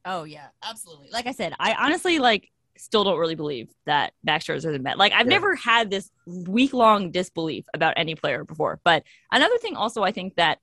[0.04, 1.08] Oh yeah, absolutely.
[1.12, 4.98] Like I said, I honestly like still don't really believe that Max Scherzer is Met.
[4.98, 5.34] Like I've yeah.
[5.34, 8.80] never had this week long disbelief about any player before.
[8.82, 10.58] But another thing also I think that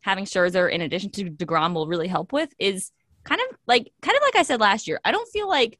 [0.00, 2.92] having Scherzer in addition to Degrom will really help with is
[3.24, 5.00] kind of like kind of like I said last year.
[5.04, 5.78] I don't feel like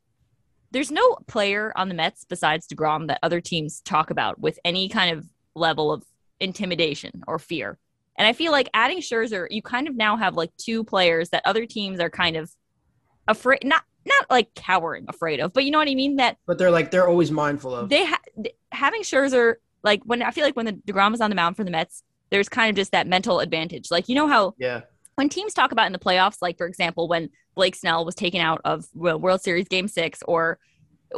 [0.70, 4.88] there's no player on the Mets besides DeGrom that other teams talk about with any
[4.88, 6.04] kind of level of
[6.40, 7.78] intimidation or fear.
[8.16, 11.42] And I feel like adding Scherzer, you kind of now have like two players that
[11.44, 12.50] other teams are kind of
[13.28, 16.16] afraid, not not like cowering afraid of, but you know what I mean.
[16.16, 17.88] That but they're like they're always mindful of.
[17.88, 18.20] They ha-
[18.72, 21.64] having Scherzer like when I feel like when the Degrom is on the mound for
[21.64, 23.90] the Mets, there's kind of just that mental advantage.
[23.90, 24.82] Like you know how yeah
[25.18, 28.40] when teams talk about in the playoffs, like for example, when Blake Snell was taken
[28.40, 30.60] out of World Series Game Six, or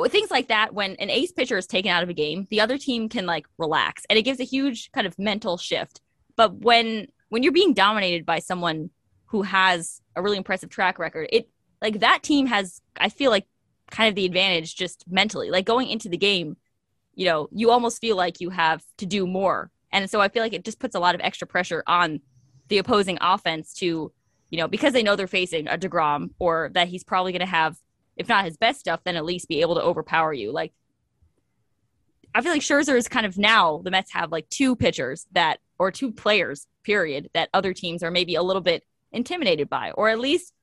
[0.08, 2.78] things like that, when an ace pitcher is taken out of a game, the other
[2.78, 6.00] team can like relax, and it gives a huge kind of mental shift.
[6.34, 8.88] But when when you're being dominated by someone
[9.26, 11.50] who has a really impressive track record, it
[11.82, 13.46] like that team has, I feel like,
[13.90, 15.50] kind of the advantage just mentally.
[15.50, 16.56] Like going into the game,
[17.14, 20.42] you know, you almost feel like you have to do more, and so I feel
[20.42, 22.20] like it just puts a lot of extra pressure on
[22.70, 24.10] the opposing offense to,
[24.48, 27.46] you know, because they know they're facing a DeGrom or that he's probably going to
[27.46, 27.76] have,
[28.16, 30.50] if not his best stuff, then at least be able to overpower you.
[30.50, 30.72] Like,
[32.34, 35.58] I feel like Scherzer is kind of now the Mets have like two pitchers that,
[35.78, 40.08] or two players, period, that other teams are maybe a little bit intimidated by, or
[40.08, 40.54] at least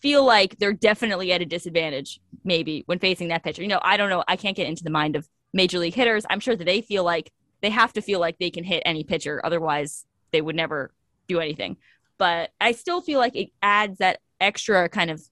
[0.00, 3.62] feel like they're definitely at a disadvantage, maybe when facing that pitcher.
[3.62, 4.24] You know, I don't know.
[4.28, 6.24] I can't get into the mind of major league hitters.
[6.30, 9.02] I'm sure that they feel like they have to feel like they can hit any
[9.02, 9.40] pitcher.
[9.44, 10.92] Otherwise, they would never
[11.28, 11.76] do anything.
[12.18, 15.22] But I still feel like it adds that extra kind of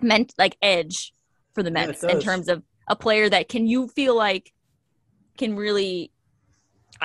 [0.00, 1.12] meant like edge
[1.54, 4.52] for the Mets yeah, in terms of a player that can you feel like
[5.36, 6.12] can really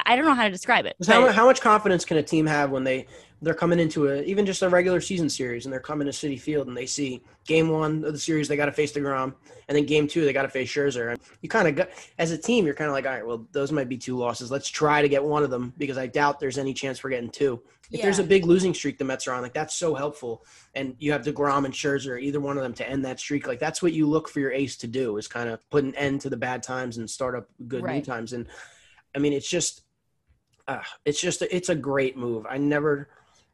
[0.05, 0.95] I don't know how to describe it.
[1.07, 3.07] How, how much confidence can a team have when they
[3.41, 6.39] they're coming into a even just a regular season series and they're coming to Citi
[6.39, 9.33] Field and they see game one of the series they got to face Degrom
[9.67, 12.31] and then game two they got to face Scherzer and you kind of got as
[12.31, 14.69] a team you're kind of like all right well those might be two losses let's
[14.69, 17.61] try to get one of them because I doubt there's any chance we're getting two.
[17.89, 18.05] If yeah.
[18.05, 21.11] there's a big losing streak the Mets are on like that's so helpful and you
[21.11, 23.93] have Degrom and Scherzer either one of them to end that streak like that's what
[23.93, 26.37] you look for your ace to do is kind of put an end to the
[26.37, 27.95] bad times and start up good right.
[27.95, 28.47] new times and
[29.15, 29.83] I mean it's just
[30.67, 32.45] uh, it's just a, it's a great move.
[32.49, 33.09] I never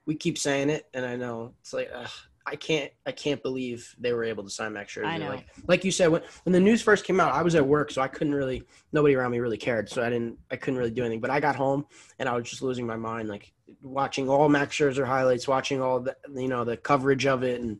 [0.06, 2.10] we keep saying it, and I know it's like ugh,
[2.46, 5.06] I can't I can't believe they were able to sign Max Scherzer.
[5.06, 5.30] I know.
[5.30, 7.92] Like like you said when when the news first came out, I was at work,
[7.92, 10.92] so I couldn't really nobody around me really cared, so I didn't I couldn't really
[10.92, 11.22] do anything.
[11.22, 11.86] But I got home
[12.20, 16.02] and I was just losing my mind, like watching all Max Scherzer highlights, watching all
[16.02, 17.80] the you know the coverage of it, and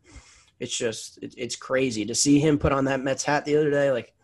[0.60, 3.70] it's just it, it's crazy to see him put on that Mets hat the other
[3.70, 4.14] day, like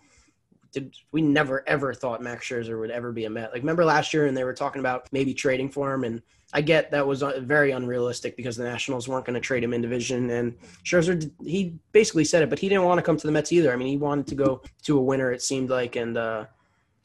[0.72, 3.52] did we never ever thought Max Scherzer would ever be a Met.
[3.52, 6.60] Like remember last year and they were talking about maybe trading for him and I
[6.60, 9.80] get that was uh, very unrealistic because the Nationals weren't going to trade him in
[9.80, 13.32] division and Scherzer he basically said it but he didn't want to come to the
[13.32, 13.72] Mets either.
[13.72, 16.46] I mean he wanted to go to a winner it seemed like and uh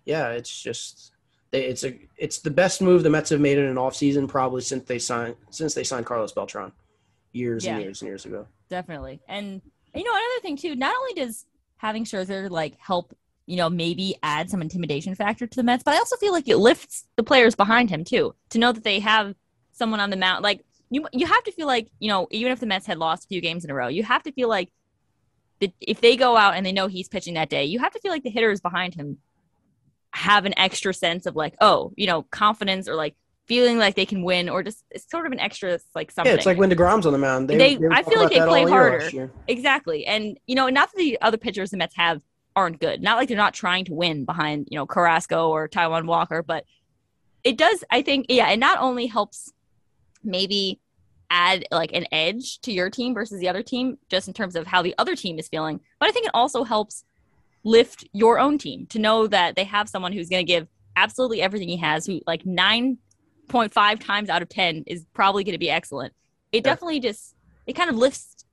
[0.06, 1.12] yeah, it's just
[1.52, 4.86] it's a it's the best move the Mets have made in an offseason probably since
[4.86, 6.72] they signed since they signed Carlos Beltran
[7.32, 8.48] years yeah, and years and years ago.
[8.70, 9.20] Definitely.
[9.28, 9.62] And
[9.94, 11.46] you know another thing too, not only does
[11.78, 15.84] having Scherzer like help you know, maybe add some intimidation factor to the Mets.
[15.84, 18.84] But I also feel like it lifts the players behind him too to know that
[18.84, 19.36] they have
[19.72, 20.44] someone on the mound.
[20.44, 23.26] Like you, you have to feel like you know, even if the Mets had lost
[23.26, 24.70] a few games in a row, you have to feel like
[25.60, 28.00] that if they go out and they know he's pitching that day, you have to
[28.00, 29.18] feel like the hitters behind him
[30.12, 33.16] have an extra sense of like, oh, you know, confidence or like
[33.48, 36.32] feeling like they can win or just it's sort of an extra like something.
[36.32, 37.50] Yeah, it's like when DeGrom's on the mound.
[37.50, 39.30] They, they, they I feel like they play harder.
[39.48, 40.06] Exactly.
[40.06, 42.22] And you know, not that the other pitchers the Mets have
[42.56, 43.02] aren't good.
[43.02, 46.66] Not like they're not trying to win behind, you know, Carrasco or Taijuan Walker, but
[47.44, 49.52] it does, I think, yeah, it not only helps
[50.24, 50.80] maybe
[51.30, 54.68] add like an edge to your team versus the other team, just in terms of
[54.68, 57.04] how the other team is feeling, but I think it also helps
[57.64, 61.42] lift your own team to know that they have someone who's going to give absolutely
[61.42, 65.70] everything he has, who like 9.5 times out of 10 is probably going to be
[65.70, 66.14] excellent.
[66.52, 66.72] It yeah.
[66.72, 67.36] definitely just,
[67.68, 68.46] it kind of lifts.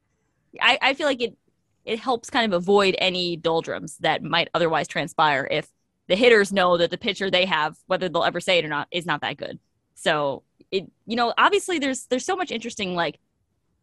[0.61, 1.37] I, I feel like it
[1.85, 5.69] it helps kind of avoid any doldrums that might otherwise transpire if
[6.09, 8.89] the hitters know that the pitcher they have, whether they'll ever say it or not,
[8.91, 9.59] is not that good.
[9.95, 13.19] So it, you know, obviously there's there's so much interesting like,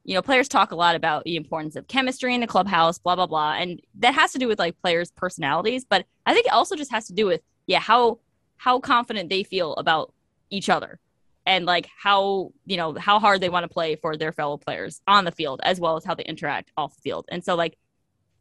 [0.04, 3.16] you know, players talk a lot about the importance of chemistry in the clubhouse, blah
[3.16, 6.54] blah blah, and that has to do with like players' personalities, but I think it
[6.54, 8.20] also just has to do with yeah how
[8.58, 10.14] how confident they feel about
[10.50, 11.00] each other
[11.46, 15.02] and like how you know how hard they want to play for their fellow players
[15.08, 17.78] on the field as well as how they interact off the field and so like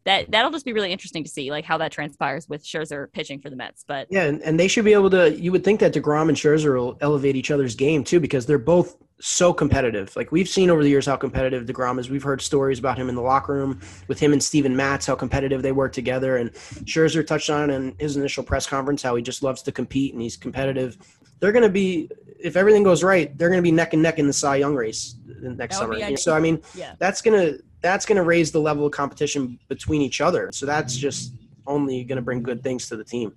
[0.09, 3.43] that that'll just be really interesting to see like how that transpires with Scherzer pitching
[3.43, 3.85] for the Mets.
[3.87, 5.39] But yeah, and, and they should be able to.
[5.39, 8.59] You would think that Degrom and Scherzer will elevate each other's game too because they're
[8.59, 10.17] both so competitive.
[10.17, 12.09] Like we've seen over the years how competitive Degrom is.
[12.09, 15.15] We've heard stories about him in the locker room with him and Steven Matz, how
[15.15, 16.39] competitive they work together.
[16.39, 16.53] And
[16.85, 20.23] Scherzer touched on in his initial press conference how he just loves to compete and
[20.23, 20.97] he's competitive.
[21.41, 24.19] They're going to be, if everything goes right, they're going to be neck and neck
[24.19, 26.17] in the Cy Young race next summer.
[26.17, 26.95] So I mean, yeah.
[26.99, 30.51] that's going to that's going to raise the level of competition between each other.
[30.53, 31.33] So that's just
[31.67, 33.35] only going to bring good things to the team.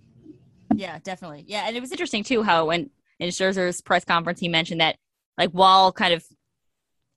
[0.76, 1.46] Yeah, definitely.
[1.48, 4.98] Yeah, and it was interesting too how when in Scherzer's press conference he mentioned that
[5.38, 6.26] like while kind of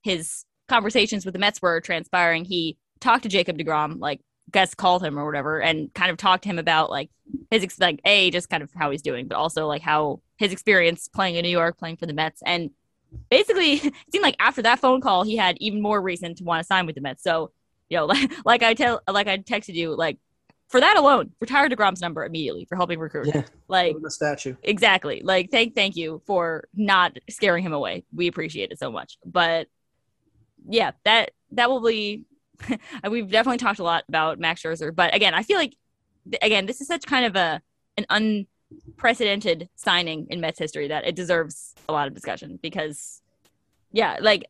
[0.03, 5.03] his conversations with the Mets were transpiring, he talked to Jacob Degrom, like guest called
[5.03, 7.09] him or whatever, and kind of talked to him about like
[7.49, 11.07] his like a just kind of how he's doing, but also like how his experience
[11.07, 12.71] playing in New York, playing for the Mets, and
[13.29, 16.61] basically it seemed like after that phone call he had even more reason to want
[16.61, 17.23] to sign with the Mets.
[17.23, 17.51] So,
[17.89, 20.17] you know, like, like I tell like I texted you, like
[20.67, 23.27] for that alone, retire DeGrom's number immediately for helping recruit.
[23.27, 24.55] Yeah, like the statue.
[24.63, 25.21] Exactly.
[25.23, 28.03] Like thank thank you for not scaring him away.
[28.13, 29.17] We appreciate it so much.
[29.25, 29.67] But
[30.67, 32.23] yeah, that that will be
[33.09, 35.75] we've definitely talked a lot about Max Scherzer, but again, I feel like
[36.41, 37.61] again, this is such kind of a
[37.97, 38.47] an un
[38.87, 43.21] unprecedented signing in Mets history that it deserves a lot of discussion because,
[43.91, 44.45] yeah, like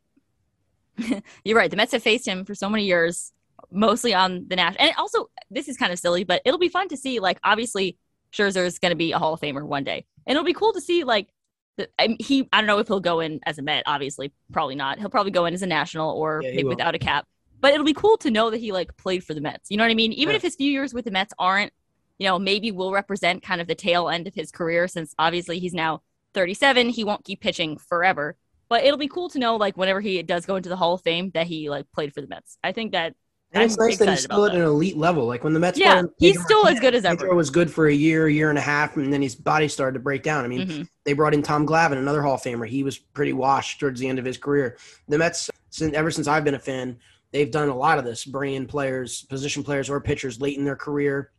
[1.43, 1.69] you're right.
[1.69, 3.33] The Mets have faced him for so many years,
[3.71, 4.85] mostly on the national.
[4.85, 7.19] And also, this is kind of silly, but it'll be fun to see.
[7.19, 7.97] Like, obviously,
[8.31, 10.73] Scherzer is going to be a Hall of Famer one day, and it'll be cool
[10.73, 11.29] to see like.
[11.77, 13.83] The, I he, I don't know if he'll go in as a Met.
[13.85, 14.97] Obviously, probably not.
[14.97, 16.69] He'll probably go in as a national or yeah, maybe will.
[16.69, 17.27] without a cap.
[17.59, 19.69] But it'll be cool to know that he like played for the Mets.
[19.69, 20.13] You know what I mean?
[20.13, 20.37] Even yeah.
[20.37, 21.73] if his few years with the Mets aren't
[22.17, 25.59] you know, maybe will represent kind of the tail end of his career since obviously
[25.59, 26.01] he's now
[26.33, 26.89] 37.
[26.89, 28.35] He won't keep pitching forever.
[28.67, 31.01] But it'll be cool to know, like, whenever he does go into the Hall of
[31.01, 32.57] Fame, that he like played for the Mets.
[32.63, 33.13] I think that
[33.51, 35.25] and I'm it's nice that he's still at an elite level.
[35.25, 37.15] Like when the Mets, yeah, he's still as good as ever.
[37.15, 39.93] Pedro was good for a year, year and a half, and then his body started
[39.93, 40.43] to break down.
[40.43, 40.83] I mean, mm-hmm.
[41.05, 42.67] they brought in Tom Glavine, another Hall of Famer.
[42.67, 44.77] He was pretty washed towards the end of his career.
[45.07, 46.97] The Mets, since ever since I've been a fan,
[47.31, 50.75] they've done a lot of this, bringing players, position players, or pitchers late in their
[50.75, 51.31] career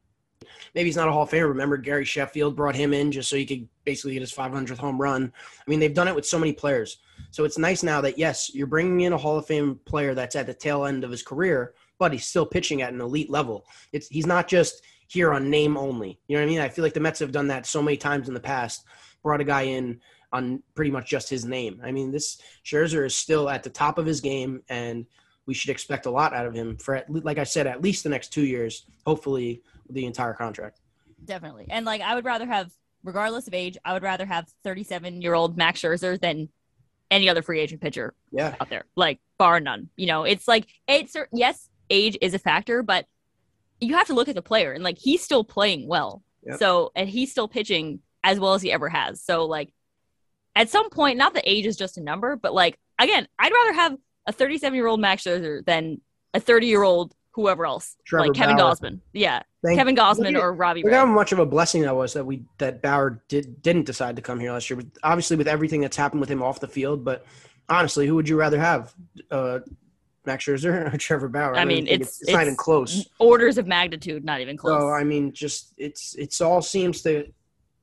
[0.75, 1.49] maybe he's not a Hall of Famer.
[1.49, 5.01] Remember, Gary Sheffield brought him in just so he could basically get his 500th home
[5.01, 5.33] run.
[5.59, 6.99] I mean, they've done it with so many players.
[7.31, 10.37] So it's nice now that, yes, you're bringing in a Hall of Fame player that's
[10.37, 13.64] at the tail end of his career, but he's still pitching at an elite level.
[13.92, 16.19] It's He's not just here on name only.
[16.29, 16.61] You know what I mean?
[16.61, 18.85] I feel like the Mets have done that so many times in the past,
[19.23, 20.01] brought a guy in
[20.33, 21.81] on pretty much just his name.
[21.85, 25.07] I mean, this Scherzer is still at the top of his game, and
[25.46, 28.09] we should expect a lot out of him for, like I said, at least the
[28.09, 28.87] next two years.
[29.06, 30.80] Hopefully, the entire contract.
[31.24, 31.66] Definitely.
[31.70, 32.72] And like I would rather have
[33.04, 36.48] regardless of age, I would rather have 37 year old Max Scherzer than
[37.11, 38.56] any other free agent pitcher yeah.
[38.61, 39.88] out there, like bar none.
[39.96, 43.06] You know, it's like it's yes, age is a factor, but
[43.80, 46.22] you have to look at the player and like he's still playing well.
[46.44, 46.59] Yep.
[46.59, 49.22] So, and he's still pitching as well as he ever has.
[49.22, 49.72] So, like,
[50.54, 53.72] at some point, not that age is just a number, but like, again, I'd rather
[53.72, 53.96] have
[54.27, 56.01] a 37 year old Max Scherzer than
[56.35, 58.73] a 30 year old whoever else, Trevor like Kevin Bauer.
[58.75, 59.01] Gausman.
[59.12, 60.97] Yeah, Thank- Kevin Gausman at- or Robbie Look Ray.
[60.99, 64.23] how much of a blessing that was that we that Bauer did didn't decide to
[64.23, 64.77] come here last year.
[64.79, 67.27] With- Obviously, with everything that's happened with him off the field, but
[67.69, 68.95] honestly, who would you rather have,
[69.31, 69.59] uh,
[70.25, 71.55] Max Scherzer or Trevor Bauer?
[71.55, 73.07] I don't mean, think it's- it's, not even close.
[73.19, 74.81] Orders of magnitude, not even close.
[74.81, 77.27] So I mean, just it's it's all seems to.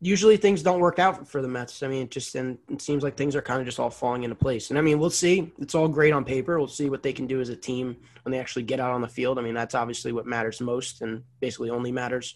[0.05, 1.81] Usually things don't work out for the Mets.
[1.81, 4.23] I mean, it just and it seems like things are kind of just all falling
[4.23, 4.69] into place.
[4.69, 5.51] And I mean, we'll see.
[5.59, 6.57] It's all great on paper.
[6.59, 9.01] We'll see what they can do as a team when they actually get out on
[9.01, 9.39] the field.
[9.39, 12.35] I mean, that's obviously what matters most and basically only matters.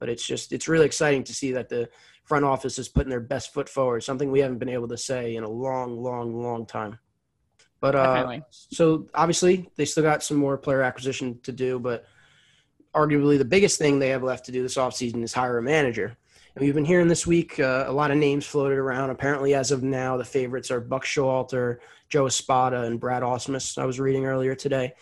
[0.00, 1.88] But it's just it's really exciting to see that the
[2.24, 4.02] front office is putting their best foot forward.
[4.02, 6.98] Something we haven't been able to say in a long, long, long time.
[7.80, 8.42] But uh, Definitely.
[8.50, 12.04] so obviously they still got some more player acquisition to do, but
[12.94, 16.16] arguably the biggest thing they have left to do this offseason is hire a manager.
[16.60, 19.10] We've been hearing this week uh, a lot of names floated around.
[19.10, 23.78] Apparently, as of now, the favorites are Buck Showalter, Joe Espada, and Brad Ausmus.
[23.78, 24.94] I was reading earlier today.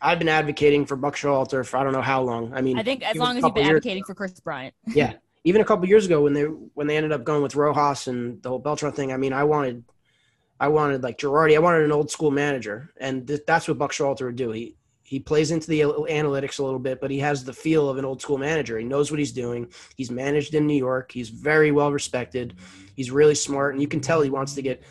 [0.00, 2.54] I've been advocating for Buck Showalter for I don't know how long.
[2.54, 4.74] I mean, I think as long as you've been advocating for Kris Bryant.
[4.86, 8.06] yeah, even a couple years ago when they when they ended up going with Rojas
[8.06, 9.12] and the whole Beltran thing.
[9.12, 9.84] I mean, I wanted,
[10.58, 11.56] I wanted like Girardi.
[11.56, 14.52] I wanted an old school manager, and th- that's what Buck Showalter would do.
[14.52, 14.76] He
[15.10, 18.04] he plays into the analytics a little bit, but he has the feel of an
[18.04, 18.78] old school manager.
[18.78, 19.66] He knows what he's doing.
[19.96, 21.10] He's managed in New York.
[21.10, 22.54] He's very well respected.
[22.94, 24.84] He's really smart, and you can tell he wants to get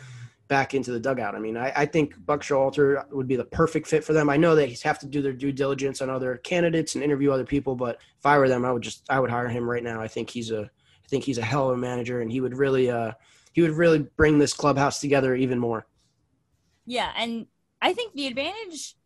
[0.46, 1.34] back into the dugout.
[1.34, 4.28] I mean, I, I think Buck Showalter would be the perfect fit for them.
[4.28, 7.46] I know they have to do their due diligence on other candidates and interview other
[7.46, 10.02] people, but if I were them, I would just I would hire him right now.
[10.02, 12.58] I think he's a I think he's a hell of a manager, and he would
[12.58, 13.12] really uh
[13.54, 15.86] he would really bring this clubhouse together even more.
[16.84, 17.46] Yeah, and
[17.80, 18.96] I think the advantage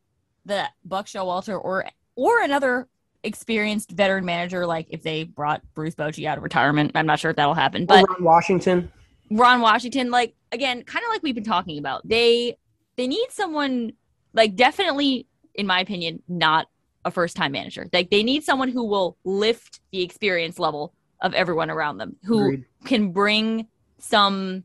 [0.47, 2.89] that Buck Showalter or or another
[3.23, 7.31] experienced veteran manager, like if they brought Bruce Bochy out of retirement, I'm not sure
[7.31, 8.93] if that'll happen, but Ron Washington,
[9.31, 12.57] Ron Washington, like again, kind of like we've been talking about, they
[12.97, 13.93] they need someone
[14.33, 16.69] like definitely, in my opinion, not
[17.05, 17.87] a first time manager.
[17.93, 22.45] Like they need someone who will lift the experience level of everyone around them, who
[22.45, 22.65] Agreed.
[22.85, 23.67] can bring
[23.99, 24.65] some,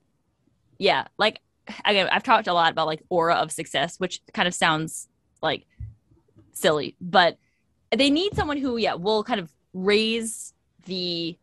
[0.78, 1.42] yeah, like
[1.86, 5.08] again, I've talked a lot about like aura of success, which kind of sounds
[5.42, 5.66] like
[6.54, 7.38] silly, but
[7.96, 10.54] they need someone who, yeah, will kind of raise
[10.86, 11.38] the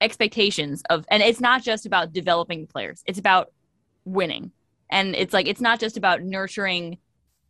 [0.00, 3.52] expectations of and it's not just about developing players it's about
[4.04, 4.50] winning
[4.90, 6.98] and it's like it's not just about nurturing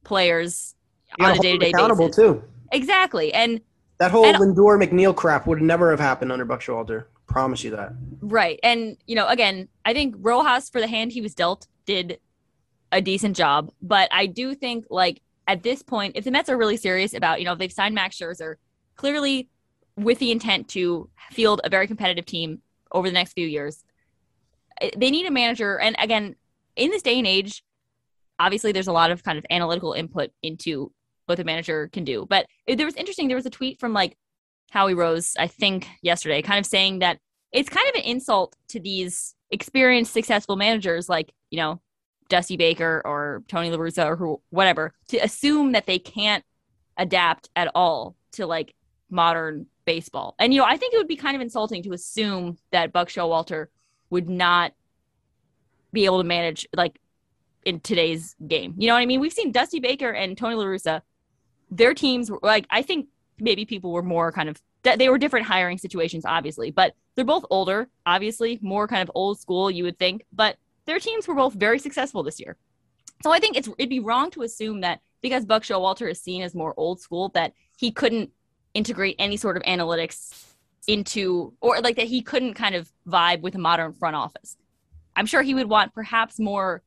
[0.04, 0.74] players
[1.20, 2.42] on a day-to-day accountable basis too.
[2.70, 3.60] exactly and
[3.98, 7.06] That whole And- Lindor McNeil crap would never have happened under Buck Showalter.
[7.26, 7.92] Promise you that.
[8.20, 12.18] right and you know again i think rojas for the hand he was dealt did
[12.92, 16.56] a decent job but i do think like at this point if the mets are
[16.56, 18.56] really serious about you know if they've signed max scherzer
[18.96, 19.48] clearly
[19.96, 22.60] with the intent to field a very competitive team
[22.92, 23.84] over the next few years
[24.80, 25.78] eh, they need a manager.
[25.78, 26.34] And again
[26.76, 27.62] in this day and age
[28.38, 30.92] obviously there's a lot of kind of analytical input into
[31.26, 32.26] what the manager can do.
[32.28, 34.16] But there was interesting there was a tweet from like
[34.74, 37.18] howie rose i think yesterday kind of saying that
[37.52, 41.80] it's kind of an insult to these experienced successful managers like you know
[42.28, 46.44] dusty baker or tony la Russa or who, whatever to assume that they can't
[46.96, 48.74] adapt at all to like
[49.10, 52.56] modern baseball and you know i think it would be kind of insulting to assume
[52.70, 53.66] that buck showalter
[54.10, 54.72] would not
[55.92, 57.00] be able to manage like
[57.64, 58.74] in today's game.
[58.76, 59.20] You know what I mean?
[59.20, 61.02] We've seen Dusty Baker and Tony La Russa,
[61.70, 63.08] their teams were like I think
[63.38, 67.46] maybe people were more kind of they were different hiring situations, obviously, but they're both
[67.48, 71.54] older, obviously, more kind of old school, you would think, but their teams were both
[71.54, 72.56] very successful this year.
[73.22, 76.42] So I think it's it'd be wrong to assume that because Buck Showalter is seen
[76.42, 78.30] as more old school that he couldn't
[78.74, 80.44] integrate any sort of analytics
[80.86, 84.56] into or like that he couldn't kind of vibe with a modern front office.
[85.16, 86.82] I'm sure he would want perhaps more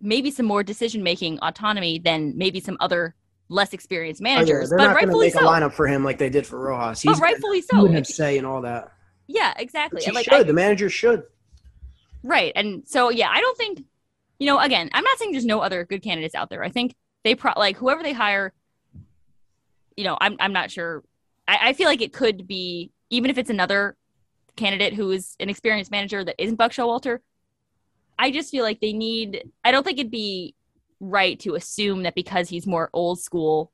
[0.00, 3.14] maybe some more decision making autonomy than maybe some other
[3.48, 5.40] less experienced Oh, yeah, managers, they're but not rightfully make so.
[5.40, 7.02] a lineup for him like they did for Rojas.
[7.04, 7.82] But He's rightfully he so.
[7.82, 8.92] would have say and all that.
[9.26, 10.02] Yeah, exactly.
[10.02, 10.34] He like, should.
[10.34, 11.24] I- the manager should.
[12.26, 12.52] Right.
[12.56, 13.84] And so, yeah, I don't think,
[14.38, 16.64] you know, again, I'm not saying there's no other good candidates out there.
[16.64, 18.52] I think they pro like whoever they hire,
[19.96, 21.04] you know, I'm, I'm not sure.
[21.46, 23.96] I, I feel like it could be, even if it's another
[24.56, 27.20] candidate who is an experienced manager that isn't Buck Showalter,
[28.18, 30.56] I just feel like they need, I don't think it'd be
[30.98, 33.70] right to assume that because he's more old school,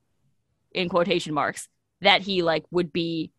[0.74, 1.68] in quotation marks,
[2.00, 3.32] that he like would be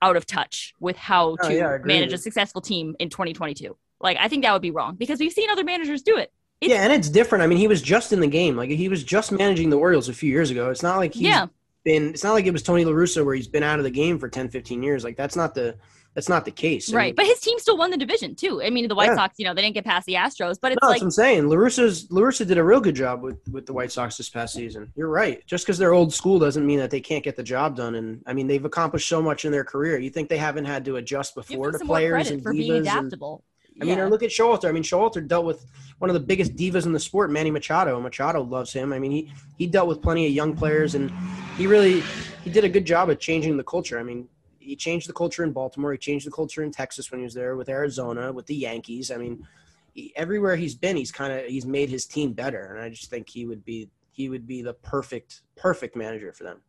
[0.00, 3.76] out of touch with how Oh, to yeah, manage a successful team in 2022.
[4.02, 6.32] Like, I think that would be wrong because we've seen other managers do it.
[6.60, 7.42] It's- yeah, and it's different.
[7.42, 8.56] I mean, he was just in the game.
[8.56, 10.70] Like he was just managing the Orioles a few years ago.
[10.70, 11.46] It's not like he's yeah,
[11.84, 12.10] been.
[12.10, 14.18] It's not like it was Tony La Russa where he's been out of the game
[14.18, 15.02] for 10, 15 years.
[15.02, 15.76] Like that's not the
[16.14, 16.92] that's not the case.
[16.92, 17.04] I right.
[17.06, 18.62] mean, But his team still won the division too.
[18.62, 19.16] I mean, the White Yeah.
[19.16, 21.06] Sox, you know, they didn't get past the Astros, but it's no, like that's what
[21.06, 21.48] I'm saying.
[21.48, 24.54] La Russa's Larussa did a real good job with with the White Sox this past
[24.54, 24.92] season.
[24.94, 25.44] You're right.
[25.46, 27.94] Just because they're old school doesn't mean that they can't get the job done.
[27.96, 29.98] And I mean, they've accomplished so much in their career.
[29.98, 33.42] You think they haven't had to adjust before to players and for being divas adaptable.
[33.80, 34.04] I mean, Yeah.
[34.04, 34.68] or look at Showalter.
[34.68, 35.64] I mean, Showalter dealt with
[35.98, 37.98] one of the biggest divas in the sport, Manny Machado.
[38.00, 38.92] Machado loves him.
[38.92, 41.10] I mean, he he dealt with plenty of young players, and
[41.56, 42.00] he really
[42.44, 43.98] he did a good job at changing the culture.
[43.98, 45.92] I mean, he changed the culture in Baltimore.
[45.92, 49.10] He changed the culture in Texas when he was there with Arizona, with the Yankees.
[49.10, 49.46] I mean,
[49.94, 53.10] he, everywhere he's been, he's kind of he's made his team better, and I just
[53.10, 56.60] think he would be he would be the perfect perfect manager for them.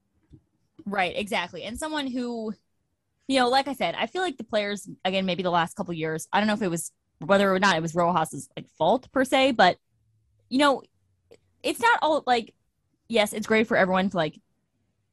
[0.85, 1.63] Right, exactly.
[1.63, 2.53] And someone who,
[3.27, 5.93] you know, like I said, I feel like the players, again, maybe the last couple
[5.93, 9.09] years, I don't know if it was whether or not it was Rojas's like fault
[9.11, 9.77] per se, but
[10.49, 10.83] you know,
[11.61, 12.53] it's not all like,
[13.07, 14.39] yes, it's great for everyone to like,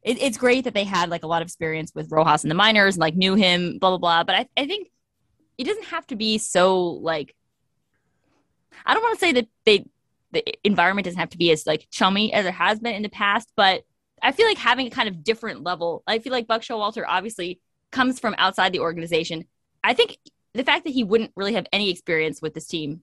[0.03, 2.55] it, it's great that they had like a lot of experience with Rojas in the
[2.55, 4.25] minors and like knew him, blah, blah, blah.
[4.25, 4.89] But I, I think
[5.57, 7.35] it doesn't have to be so like,
[8.85, 9.87] I don't want to say that they,
[10.33, 13.09] the environment doesn't have to be as like chummy as it has been in the
[13.09, 13.83] past, but
[14.23, 16.03] I feel like having a kind of different level.
[16.07, 17.61] I feel like Buck Showalter obviously
[17.91, 19.45] comes from outside the organization.
[19.83, 20.19] I think
[20.55, 23.03] the fact that he wouldn't really have any experience with this team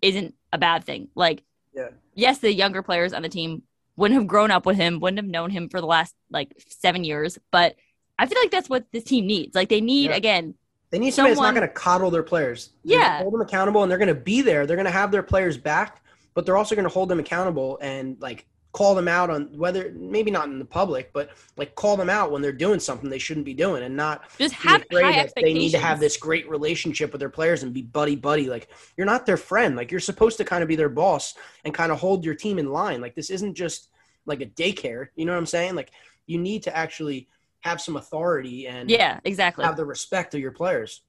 [0.00, 1.08] isn't a bad thing.
[1.14, 1.42] Like,
[1.74, 1.88] Yeah.
[2.14, 3.62] yes, the younger players on the team
[3.96, 7.04] wouldn't have grown up with him, wouldn't have known him for the last like seven
[7.04, 7.76] years, but
[8.18, 9.54] I feel like that's what this team needs.
[9.54, 10.16] Like, they need Yeah.
[10.16, 10.54] again.
[10.90, 12.70] They need somebody Someone- that's not going to coddle their players.
[12.84, 13.18] They're Yeah.
[13.18, 14.66] hold them accountable, and they're going to be there.
[14.66, 16.02] They're going to have their players back,
[16.34, 19.92] but they're also going to hold them accountable and like call them out on whether
[19.94, 23.18] maybe not in the public, but like call them out when they're doing something they
[23.18, 26.48] shouldn't be doing, and not Just have afraid that they need to have this great
[26.48, 28.48] relationship with their players and be buddy buddy.
[28.48, 29.76] Like you're not their friend.
[29.76, 32.58] Like you're supposed to kind of be their boss and kind of hold your team
[32.58, 33.00] in line.
[33.00, 33.90] Like this isn't just
[34.24, 35.08] like a daycare.
[35.16, 35.74] You know what I'm saying?
[35.74, 35.90] Like
[36.26, 37.28] you need to actually
[37.60, 39.64] have some authority and Yeah, exactly.
[39.64, 41.02] have the respect of your players.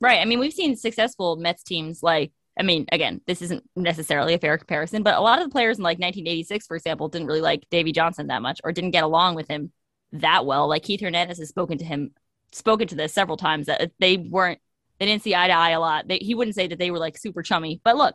[0.00, 0.20] Right.
[0.20, 4.38] I mean, we've seen successful Mets teams like, I mean, again, this isn't necessarily a
[4.38, 7.42] fair comparison, but a lot of the players in like 1986, for example, didn't really
[7.42, 9.72] like Davey Johnson that much or didn't get along with him
[10.12, 10.66] that well.
[10.66, 12.12] Like Keith Hernandez has spoken to him,
[12.52, 14.58] spoken to this several times that uh, they weren't,
[14.98, 16.08] they didn't see eye to eye a lot.
[16.08, 18.14] They, he wouldn't say that they were like super chummy, but look,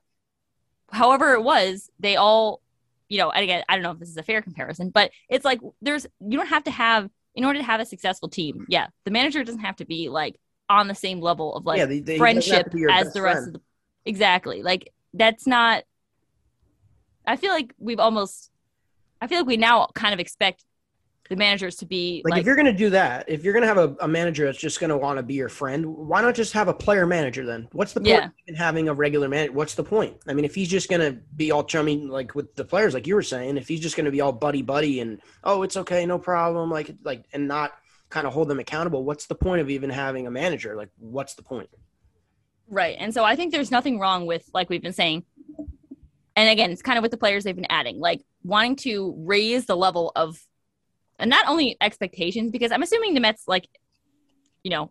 [0.92, 2.62] however it was, they all,
[3.10, 5.46] you know, and again, I don't know if this is a fair comparison, but it's
[5.46, 8.88] like there's, you don't have to have, in order to have a successful team, yeah,
[9.06, 10.36] the manager doesn't have to be like
[10.68, 12.82] on the same level of like yeah, they, they, he doesn't have friendship to be
[12.82, 13.48] your as the rest friend.
[13.48, 13.62] of the
[14.06, 15.84] exactly like that's not
[17.26, 18.49] i feel like we've almost
[19.22, 20.66] i feel like we now kind of expect
[21.30, 23.78] the managers to be Like, like, if you're gonna do that, if you're gonna have
[23.78, 26.68] a, a manager that's just gonna want to be your friend, why not just have
[26.68, 27.70] a player manager then?
[27.72, 28.26] What's the point Yeah.
[28.26, 29.54] of even having a regular man?
[29.54, 30.18] What's the point?
[30.28, 33.16] I mean, if he's just gonna be all chummy like with the players, like you
[33.16, 36.20] were saying, if he's just gonna be all buddy buddy and oh it's okay, no
[36.20, 37.72] problem, like like and not
[38.10, 40.76] kind of hold them accountable, what's the point of even having a manager?
[40.76, 41.70] Like, what's the point?
[42.72, 45.24] Right and so i think there's nothing wrong with like we've been saying
[46.36, 49.65] and again it's kind of with the players they've been adding like wanting to raise
[49.65, 50.39] the level of
[51.19, 53.67] and not only expectations because i'm assuming the mets like
[54.63, 54.89] you know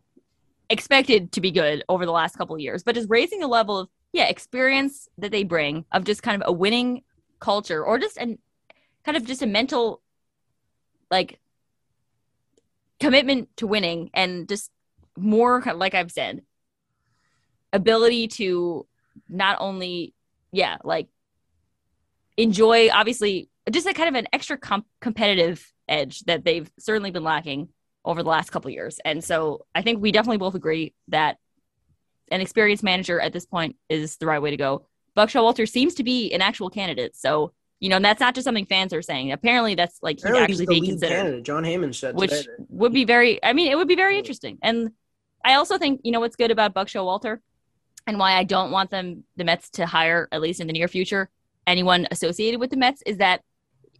[0.68, 3.78] expected to be good over the last couple of years but just raising the level
[3.78, 7.02] of yeah experience that they bring of just kind of a winning
[7.40, 8.38] culture or just an
[9.04, 10.02] kind of just a mental
[11.10, 11.40] like
[13.00, 14.70] commitment to winning and just
[15.16, 16.42] more like i've said
[17.72, 18.86] ability to
[19.28, 20.14] not only
[20.52, 21.08] yeah like
[22.36, 27.24] enjoy obviously just a kind of an extra comp- competitive edge that they've certainly been
[27.24, 27.68] lacking
[28.04, 28.98] over the last couple of years.
[29.04, 31.36] And so i think we definitely both agree that
[32.30, 34.86] an experienced manager at this point is the right way to go.
[35.14, 37.16] Buck showalter seems to be an actual candidate.
[37.16, 39.32] So you know and that's not just something fans are saying.
[39.32, 41.44] Apparently that's like Apparently, actually the be lead considered candidate.
[41.44, 44.58] Jon Heyman said which today would be very i mean it would be very interesting.
[44.62, 44.92] And
[45.44, 47.38] i also think you know what's good about buck showalter
[48.10, 50.88] and why i don't want them the mets to hire at least in the near
[50.88, 51.30] future
[51.66, 53.40] anyone associated with the mets is that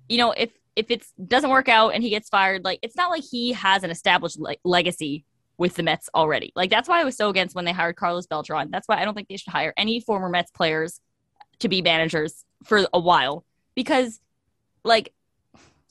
[0.08, 3.10] you know if if it doesn't work out and he gets fired like it's not
[3.10, 5.24] like he has an established like legacy
[5.58, 6.52] with the mets already.
[6.56, 8.70] Like that's why i was so against when they hired carlos beltran.
[8.70, 11.00] That's why i don't think they should hire any former mets players
[11.60, 13.44] to be managers for a while
[13.76, 14.20] because
[14.82, 15.12] like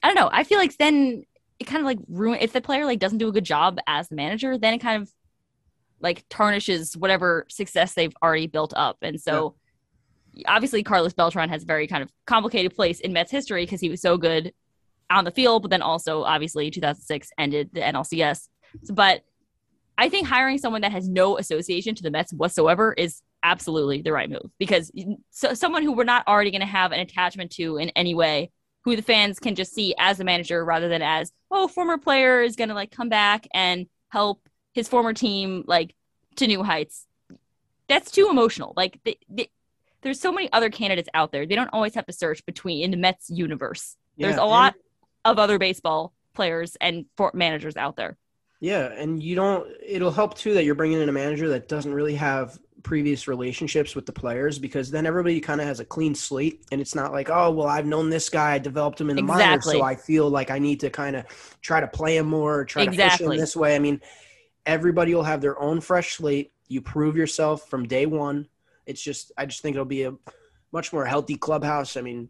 [0.03, 0.29] i don't know.
[0.31, 1.23] I feel like then
[1.59, 4.09] it kind of like ruin if the player like doesn't do a good job as
[4.09, 5.09] the manager then it kind of
[6.01, 8.97] like tarnishes whatever success they've already built up.
[9.01, 9.55] And so
[10.47, 13.89] obviously carlos beltran has a very kind of complicated place in mets history because he
[13.89, 14.53] was so good
[15.09, 18.47] on the field but then also obviously 2006 ended the nlcs
[18.91, 19.23] but
[19.97, 24.11] i think hiring someone that has no association to the mets whatsoever is absolutely the
[24.11, 24.91] right move because
[25.29, 28.51] so, someone who we're not already going to have an attachment to in any way
[28.85, 32.41] who the fans can just see as a manager rather than as oh former player
[32.41, 35.95] is going to like come back and help his former team like
[36.37, 37.05] to new heights.
[37.87, 38.73] That's too emotional.
[38.77, 39.49] Like they, they,
[40.01, 41.45] there's so many other candidates out there.
[41.45, 43.95] They don't always have to search between in the Mets universe.
[44.17, 44.75] There's Yeah, a lot
[45.25, 48.17] of other baseball players and for managers out there.
[48.61, 49.67] Yeah, and you don't.
[49.85, 53.95] It'll help too that you're bringing in a manager that doesn't really have previous relationships
[53.95, 57.11] with the players because then everybody kind of has a clean slate, and it's not
[57.11, 59.73] like, oh, well, I've known this guy, I developed him in the minors, Exactly.
[59.79, 61.25] so I feel like I need to kind of
[61.61, 63.75] try to play him more, try to push him this way.
[63.75, 64.01] I mean,
[64.69, 66.51] everybody will have their own fresh slate.
[66.67, 68.47] You prove yourself from day one.
[68.85, 70.15] It's just, I just think it'll be a
[70.71, 71.97] much more healthy clubhouse.
[71.97, 72.29] I mean,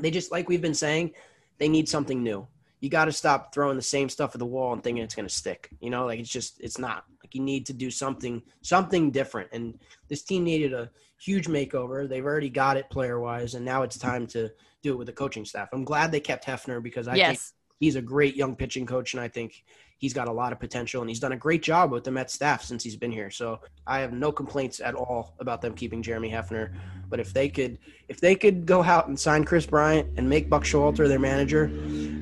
[0.00, 1.12] they just like we've been saying,
[1.58, 2.48] they need something new
[2.84, 5.26] you got to stop throwing the same stuff at the wall and thinking it's going
[5.26, 5.70] to stick.
[5.80, 7.04] You know, like it's just it's not.
[7.22, 9.48] Like you need to do something something different.
[9.52, 9.78] And
[10.08, 12.06] this team needed a huge makeover.
[12.06, 14.50] They've already got it player wise, and now it's time to
[14.82, 15.70] do it with the coaching staff.
[15.72, 17.54] I'm glad they kept Hefner because I think yes.
[17.80, 19.64] He's a great young pitching coach, and I think
[19.98, 22.32] he's got a lot of potential, and he's done a great job with the Mets
[22.34, 23.30] staff since he's been here.
[23.30, 26.74] So I have no complaints at all about them keeping Jeremy Hefner.
[27.08, 30.48] But if they could, if they could go out and sign Kris Bryant and make
[30.48, 31.64] Buck Showalter their manager,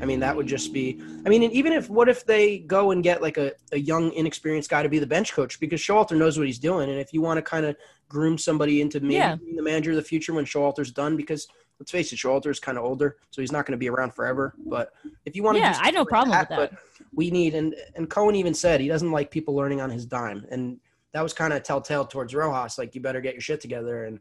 [0.00, 1.00] I mean that would just be.
[1.24, 4.12] I mean, and even if what if they go and get like a, a young,
[4.12, 7.12] inexperienced guy to be the bench coach because Showalter knows what he's doing, and if
[7.12, 7.76] you want to kind of
[8.08, 9.36] groom somebody into maybe Yeah.
[9.36, 11.46] being the manager of the future when Showalter's done, because
[11.78, 14.54] let's face it, Showalter's kind of older, so he's not going to be around forever.
[14.66, 14.92] But
[15.24, 16.56] if you want to, Yeah, I have no problem with that.
[16.56, 16.72] But
[17.14, 20.46] we need, and and Cohen even said he doesn't like people learning on his dime,
[20.50, 20.78] and
[21.12, 24.18] that was kind of telltale towards Rojas, like you better get your shit together, and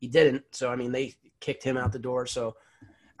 [0.00, 0.44] he didn't.
[0.52, 2.26] So I mean, they kicked him out the door.
[2.26, 2.56] So.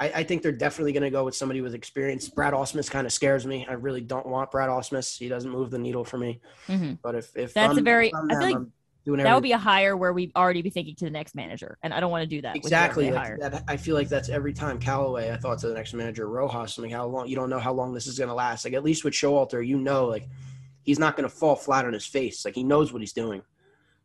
[0.00, 2.28] I, I think they're definitely going to go with somebody with experience.
[2.28, 3.64] Brad Ausmus kind of scares me.
[3.70, 5.16] I really don't want Brad Ausmus.
[5.16, 6.40] He doesn't move the needle for me.
[6.66, 6.98] Mhm.
[7.00, 8.68] But if if That's a I'm- very- I'm I feel them, like
[9.04, 11.76] Doing That would be a hire where we'd already be thinking to the next manager,
[11.82, 12.56] and I don't want to do that.
[12.56, 13.10] exactly.
[13.10, 15.30] Like that, I feel like that's every time Callaway.
[15.30, 16.78] I thought to the next manager Rojas.
[16.78, 17.28] Like, how long?
[17.28, 18.64] You don't know how long this is going to last.
[18.64, 20.26] Like at least with Showalter, you know, like
[20.84, 22.46] he's not going to fall flat on his face.
[22.46, 23.42] Like he knows what he's doing.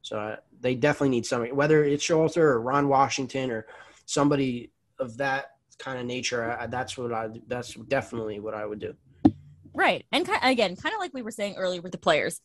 [0.02, 3.68] So uh, they definitely need somebody, whether it's Showalter or Ron Washington or
[4.06, 6.58] somebody of that kind of nature.
[6.60, 7.30] I, that's what I.
[7.48, 8.96] That's definitely what I would do.
[9.74, 10.06] Right.
[10.12, 12.42] And again, kind of like we were saying earlier with the players,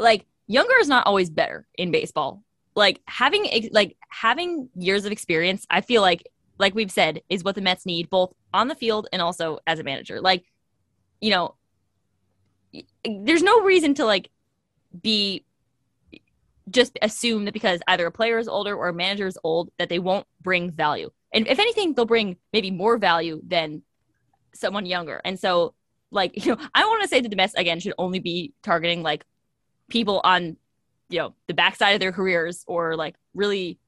[0.00, 2.42] like younger is not always better in baseball.
[2.74, 6.26] Like having like having years of experience, I feel like
[6.58, 9.78] like we've said is what the Mets need both on the field and also as
[9.78, 10.20] a manager.
[10.20, 10.44] Like,
[11.20, 11.54] you know,
[13.04, 14.30] there's no reason to like
[15.02, 15.44] be
[16.70, 19.88] just assume that because either a player is older or a manager is old that
[19.88, 21.10] they won't bring value.
[21.32, 23.82] And if anything, they'll bring maybe more value than
[24.54, 25.20] someone younger.
[25.24, 25.74] And so
[26.10, 29.02] like you know i want to say that the mets again should only be targeting
[29.02, 29.24] like
[29.88, 30.56] people on
[31.08, 33.78] you know the backside of their careers or like really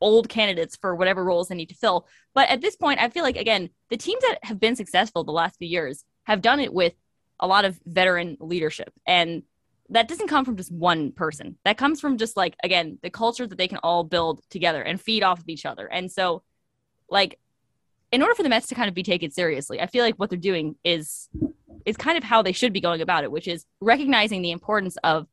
[0.00, 2.06] old candidates for whatever roles they need to fill.
[2.34, 5.32] But at this point i feel like again the teams that have been successful the
[5.32, 6.94] last few years have done it with
[7.40, 8.92] a lot of veteran leadership.
[9.06, 9.42] And
[9.90, 11.58] that doesn't come from just one person.
[11.64, 15.00] That comes from just like again the culture that they can all build together and
[15.00, 15.86] feed off of each other.
[15.86, 16.42] And so
[17.10, 17.38] like
[18.14, 20.30] in order for the Mets to kind of be taken seriously, I feel like what
[20.30, 21.28] they're doing is
[21.84, 24.96] is kind of how they should be going about it, which is recognizing the importance
[25.02, 25.26] of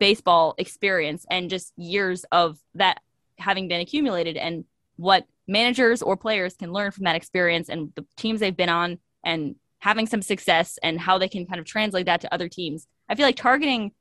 [0.00, 3.00] baseball experience and just years of that
[3.38, 4.64] having been accumulated and
[4.96, 8.98] what managers or players can learn from that experience and the teams they've been on
[9.24, 12.88] and having some success and how they can kind of translate that to other teams.
[13.08, 13.92] I feel like targeting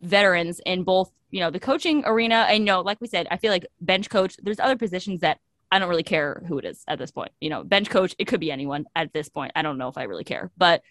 [0.00, 2.46] veterans in both, you know, the coaching arena.
[2.48, 5.40] I know, like we said, I feel like bench coach, there's other positions that
[5.70, 7.32] I don't really care who it is at this point.
[7.40, 9.52] You know, bench coach, it could be anyone at this point.
[9.56, 10.82] I don't know if I really care, but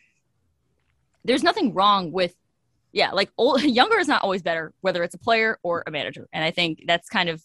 [1.23, 2.36] there's nothing wrong with,
[2.91, 6.28] yeah, like old, younger is not always better, whether it's a player or a manager.
[6.34, 7.41] And I think that's kind of,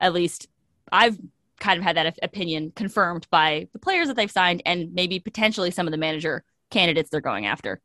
[0.00, 0.48] at least
[0.92, 1.18] I've
[1.58, 5.70] kind of had that opinion confirmed by the players that they've signed and maybe potentially
[5.70, 7.80] some of the manager candidates they're going after.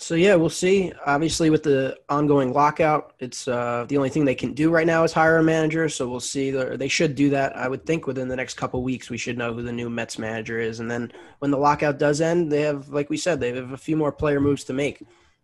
[0.00, 0.92] So yeah, we'll see.
[1.06, 5.02] Obviously, with the ongoing lockout, it's uh, the only thing they can do right now
[5.02, 5.88] is hire a manager.
[5.88, 6.52] So we'll see.
[6.52, 7.56] They should do that.
[7.56, 10.16] I would think within the next couple weeks, we should know who the new Mets
[10.16, 10.78] manager is.
[10.78, 13.76] And then when the lockout does end, they have, like we said, they have a
[13.76, 15.02] few more player moves to make.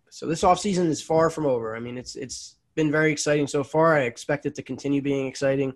[0.09, 1.75] So this offseason is far from over.
[1.75, 3.97] I mean, it's it's been very exciting so far.
[3.97, 5.73] I expect it to continue being exciting.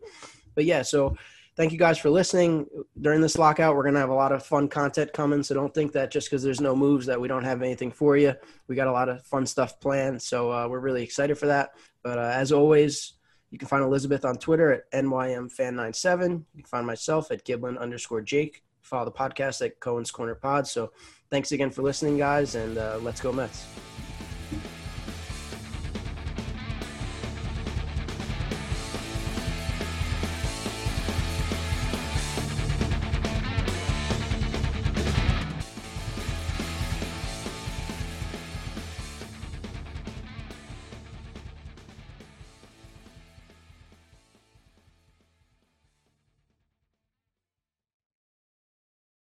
[0.54, 1.16] But yeah, so
[1.58, 2.66] thank you guys for listening.
[3.00, 5.42] During this lockout, we're gonna have a lot of fun content coming.
[5.42, 8.16] So don't think that just because there's no moves that we don't have anything for
[8.16, 8.32] you.
[8.68, 10.22] We got a lot of fun stuff planned.
[10.22, 11.70] So uh, we're really excited for that.
[12.02, 13.14] But uh, as always,
[13.50, 16.44] you can find Elizabeth on Twitter at NYMFan97.
[16.54, 18.62] You can find myself at Giblin underscore Jake.
[18.82, 20.66] Follow the podcast at Cohen's Corner Pod.
[20.66, 20.92] So
[21.28, 23.66] thanks again for listening, guys, and uh, let's go Mets.